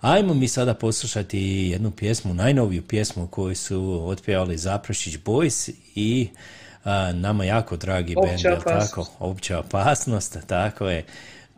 [0.00, 1.38] Ajmo mi sada poslušati
[1.72, 6.28] jednu pjesmu, najnoviju pjesmu koju su otpjevali Zaprašić Boys i
[6.84, 8.88] a, nama jako dragi Opća bend, jel opasnost.
[8.94, 9.10] tako?
[9.18, 11.04] Opća opasnost, tako je.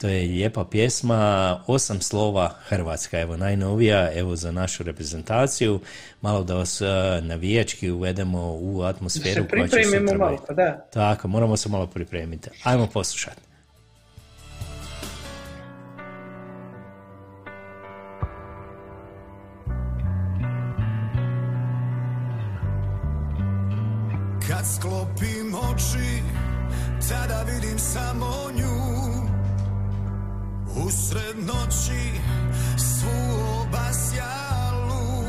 [0.01, 5.81] To je lijepa pjesma, osam slova Hrvatska, evo najnovija, evo za našu reprezentaciju,
[6.21, 10.45] malo da vas a, navijački uvedemo u atmosferu se koja će pripremimo sutra malo, biti.
[10.49, 10.87] pa da.
[10.93, 12.51] Tako, moramo se malo pripremiti.
[12.63, 13.41] Ajmo poslušati.
[24.49, 26.23] Kad sklopim oči,
[27.09, 29.00] tada vidim samo nju
[30.77, 32.21] Usred noći,
[32.77, 33.11] svu
[33.63, 35.25] obasjalu.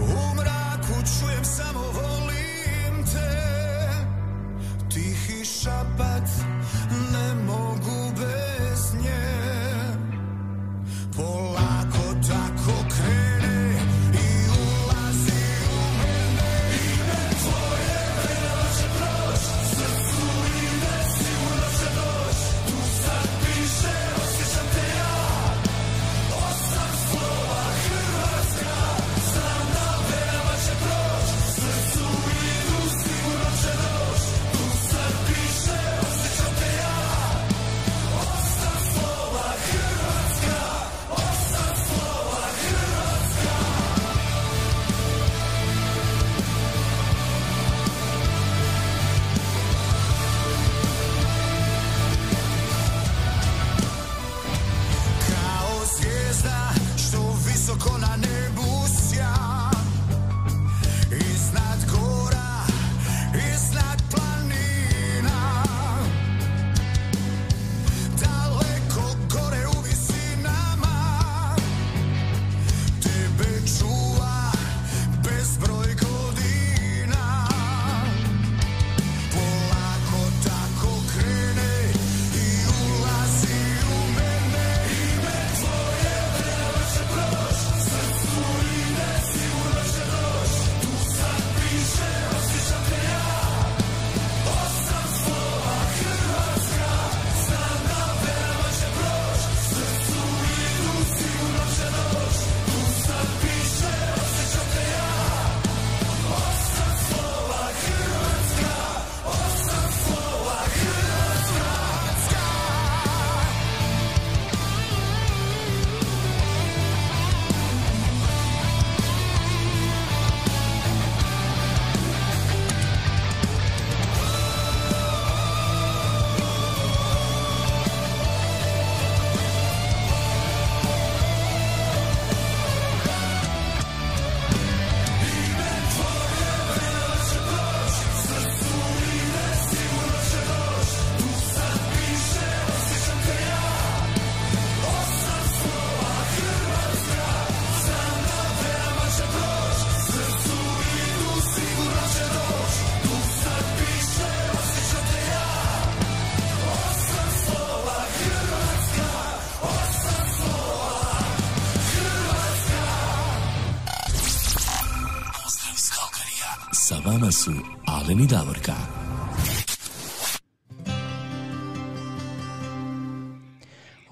[0.00, 3.88] U mraku čujem samo volim te.
[4.94, 6.28] Tihi šapat,
[7.12, 8.05] ne mogu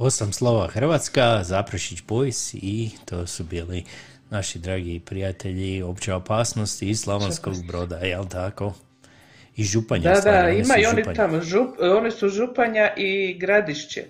[0.05, 3.85] Osam slova Hrvatska, Zaprašić Boys i to su bili
[4.31, 8.75] naši dragi prijatelji opće opasnosti iz Slavonskog broda, jel tako?
[9.57, 10.03] I Županja.
[10.03, 11.17] Da, da, stvari, oni ima i oni Županja.
[11.17, 14.05] tamo, žup, oni su Županja i Gradišće.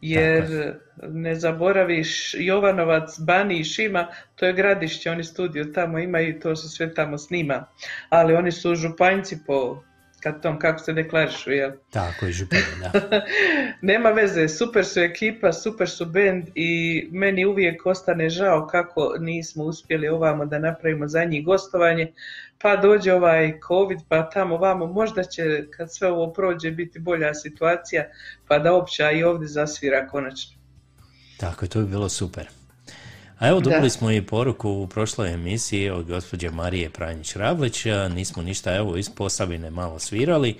[0.00, 0.74] Jer
[1.08, 6.56] ne zaboraviš Jovanovac, Bani i Šima, to je Gradišće, oni studio tamo imaju i to
[6.56, 7.66] se sve tamo snima.
[8.08, 9.82] Ali oni su županjci po
[10.20, 11.70] kad tom kako se deklarišu, jel?
[11.90, 13.20] Tako je Županja, da.
[13.92, 19.64] Nema veze, super su ekipa, super su bend i meni uvijek ostane žao kako nismo
[19.64, 22.12] uspjeli ovamo da napravimo za njih gostovanje,
[22.58, 27.34] pa dođe ovaj covid, pa tamo vamo, možda će kad sve ovo prođe biti bolja
[27.34, 28.04] situacija,
[28.48, 30.60] pa da opća i ovdje zasvira konačno.
[31.40, 32.59] Tako je, to bi bilo super.
[33.40, 33.90] A evo dobili Da.
[33.90, 39.10] smo i poruku u prošloj emisiji od gospođe Marije Pranjić-Ravlić, a nismo ništa evo iz
[39.10, 40.56] Posavine malo svirali.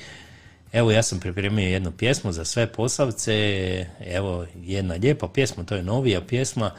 [0.73, 5.83] Evo ja sam pripremio jednu pjesmu za sve Posavce, evo jedna lijepa pjesma, to je
[5.83, 6.71] novija pjesma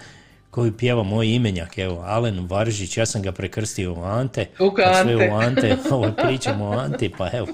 [0.51, 4.95] koju pjeva moj imenjak, evo Alen Varžić, ja sam ga prekrstio u Ante, U kad
[5.01, 5.29] sve Ante.
[5.31, 7.47] u Ante, ovo pričamo o Anti, pa evo,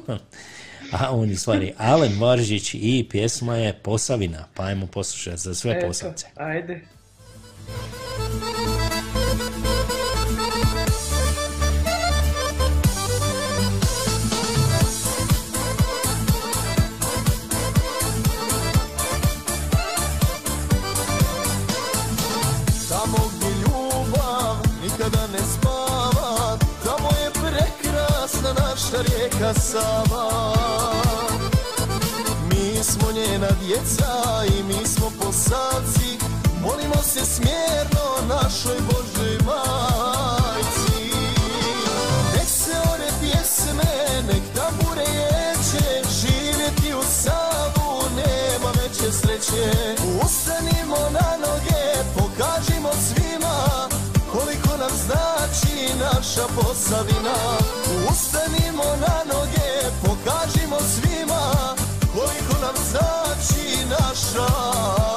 [0.92, 5.72] a on je stvari Alen Varžić i pjesma je Posavina, pa ajmo poslušati za sve
[5.78, 6.28] Eto, Posavce.
[6.36, 6.82] Ajde.
[29.38, 30.54] Rijeka Sava
[32.50, 34.06] Mi smo njena djeca
[34.60, 36.18] i mi smo posavci
[36.62, 41.12] Molimo se smjerno našoj Božoj majci.
[42.34, 49.96] Nek se ore pjesme, nek tambure ječe Živjeti u Savu nema veće sreće
[56.38, 57.36] naša Posavina.
[58.12, 59.70] Ustanimo na noge,
[60.02, 61.76] pokažimo svima
[62.14, 65.17] Koliko nam znači naša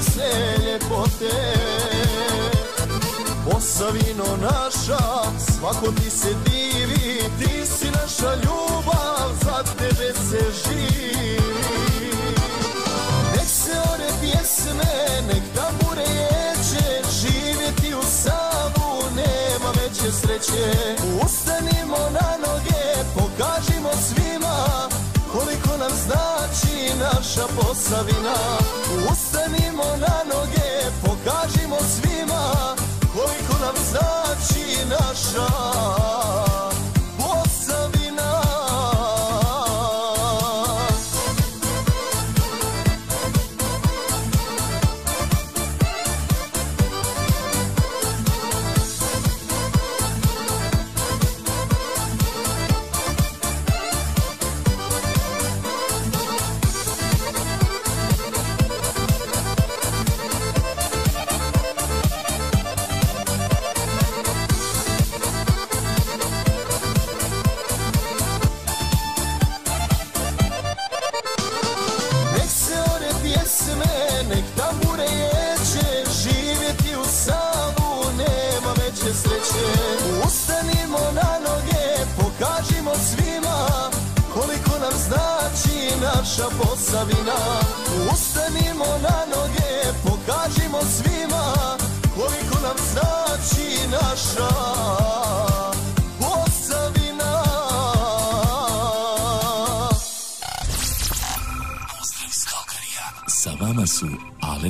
[0.00, 1.34] čudesne ljepote.
[3.50, 4.98] Posavino naša,
[5.38, 11.40] svako ti se divi Ti si naša ljubav, za tebe se živi.
[13.36, 20.96] Nek se ore pjesme, nek tambure ječe Živjeti u Savu nema veće sreće.
[21.24, 22.39] Ustanimo na
[27.40, 28.34] naša Posavina.
[29.12, 32.76] Ustanimo na noge, pokažimo svima
[33.14, 36.19] Koliko nam znači naša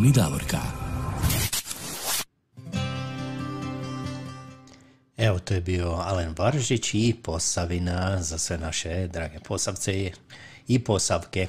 [0.01, 0.59] Alen i Davorka.
[5.17, 10.11] Evo, to je bio Alen Varžić i Posavina za sve naše drage Posavce
[10.69, 11.47] i Posavke.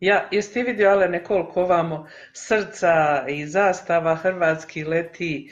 [0.00, 5.50] Ja, jesi ti vidio, Alene, koliko ovamo srca i zastava hrvatski leti,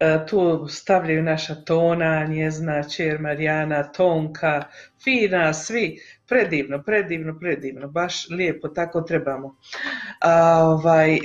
[0.00, 4.62] e, tu stavljaju naša Tona, njezna čer Marijana, Tonka,
[5.04, 9.56] fina, svi, predivno, predivno, predivno, baš lijepo, tako trebamo.
[10.20, 11.18] A, ovaj,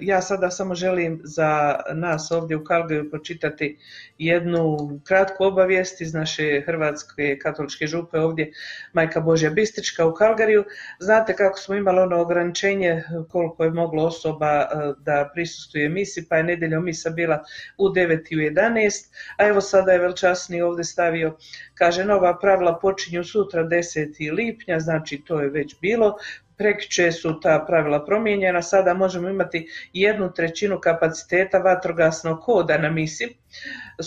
[0.00, 3.78] ja sada samo želim za nas ovdje u Kalgaju pročitati
[4.18, 8.52] jednu kratku obavijest iz naše Hrvatske katoličke župe ovdje,
[8.92, 10.64] Majka Božja Bistrička u Kalgariju.
[10.98, 14.66] Znate kako smo imali ono ograničenje koliko je moglo osoba e,
[14.98, 17.44] da prisustuje misi, pa je nedjeljom misa bila
[17.78, 19.06] u 9 i u 11,
[19.36, 21.36] a evo sada je velčasni ovdje stavio,
[21.74, 24.29] kaže nova pravila počinju sutra 10.
[24.30, 26.16] lipnja, znači to je već bilo,
[26.60, 33.28] prekjuče su ta pravila promijenjena, sada možemo imati jednu trećinu kapaciteta vatrogasnog koda na misi,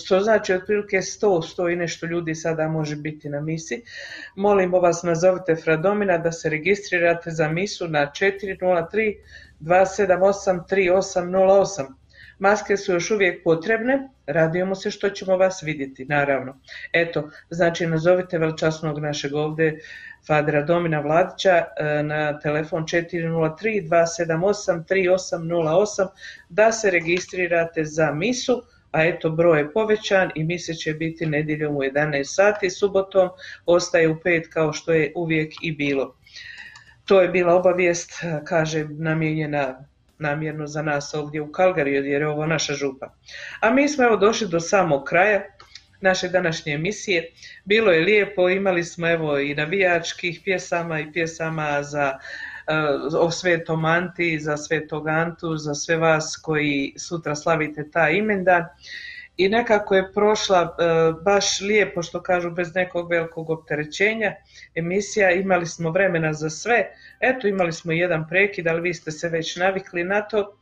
[0.03, 3.81] što znači otprilike 100, 100 i nešto ljudi sada može biti na misi.
[4.35, 9.15] Molimo vas nazovite Fradomina da se registrirate za misu na 403
[9.59, 11.85] 278 3808.
[12.39, 16.59] Maske su još uvijek potrebne, radujemo se što ćemo vas vidjeti, naravno.
[16.93, 19.79] Eto, znači nazovite velčasnog našeg ovdje
[20.27, 26.07] Fadera Domina Vladića e, na telefon 403 278 3808
[26.49, 31.75] da se registrirate za misu, a eto broj je povećan i mise će biti nedjeljom
[31.75, 33.29] u 11 sati, subotom
[33.65, 36.15] ostaje u 5 kao što je uvijek i bilo.
[37.05, 38.11] To je bila obavijest,
[38.45, 39.85] kaže, namijenjena
[40.19, 43.13] namjerno za nas ovdje u Kalgariju jer je ovo naša župa.
[43.59, 45.41] A mi smo evo došli do samog kraja
[46.03, 47.29] naše današnje emisije.
[47.65, 52.19] Bilo je lijepo, imali smo evo i navijačkih pjesama i pjesama za
[53.19, 58.63] o Svetom Anti, za Svetog Antu, za sve vas koji sutra slavite taj imendan.
[59.37, 60.85] I nekako je prošla e,
[61.23, 64.35] baš lijepo, što kažu, bez nekog velikog opterećenja
[64.75, 65.31] emisija.
[65.31, 66.87] Imali smo vremena za sve.
[67.19, 70.57] Eto, imali smo jedan prekid, ali vi ste se već navikli na to.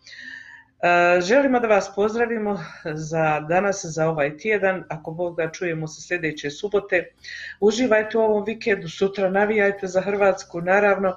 [0.82, 2.64] E, Želimo da vas pozdravimo
[2.94, 4.84] za danas, za ovaj tjedan.
[4.90, 7.12] Ako Bog da čujemo se sljedeće subote.
[7.60, 11.16] Uživajte u ovom vikendu, sutra navijajte za Hrvatsku, naravno.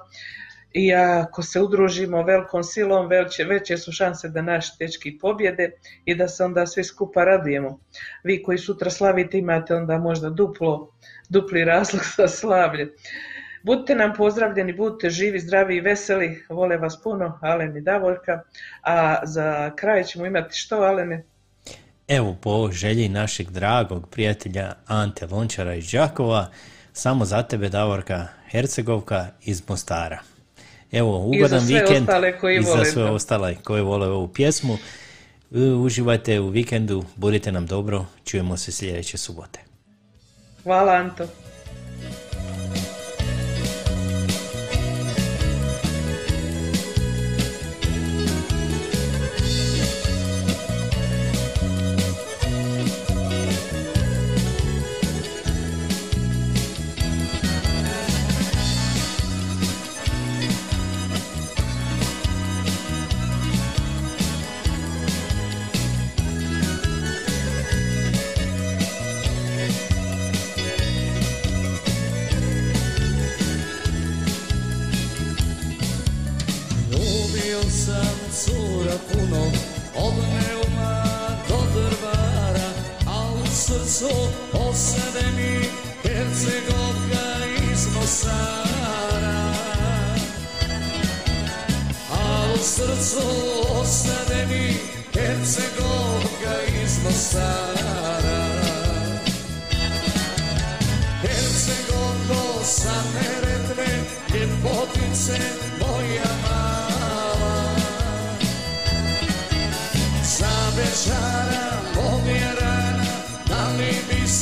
[0.73, 5.71] I ako se udružimo velikom silom, veće, veće su šanse da naši dečki pobjede
[6.05, 7.79] i da se onda svi skupa radujemo.
[8.23, 10.91] Vi koji sutra slavite imate onda možda duplo,
[11.29, 12.93] dupli razlog za slavlje.
[13.65, 16.45] Budite nam pozdravljeni, budite živi, zdravi i veseli.
[16.49, 18.41] Vole vas puno, Alen i Davorka.
[18.83, 21.23] A za kraj ćemo imati što, Alene?
[22.07, 26.47] Evo po želji našeg dragog prijatelja Ante Lončara iz Đakova,
[26.93, 30.19] samo za tebe Davorka Hercegovka iz Mostara.
[30.91, 34.07] Evo, ugodan I za sve vikend ostale koji i za vole sve ostale koji vole
[34.07, 34.77] ovu pjesmu.
[35.55, 39.59] E, Uživajte u vikendu, budite nam dobro, čujemo se sljedeće subote.
[40.63, 41.44] Hvala Anto.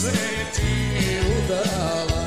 [0.04, 0.12] Se
[0.56, 0.74] ti
[1.36, 2.24] udala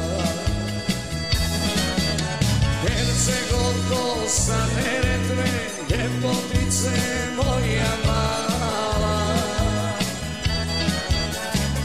[2.82, 5.50] Hercegovko sa Neretve
[5.90, 6.96] Ljepotice
[7.36, 9.18] moja mala.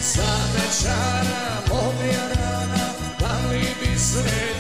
[0.02, 2.86] Sa večara mog je rana
[3.20, 4.51] Da li bi se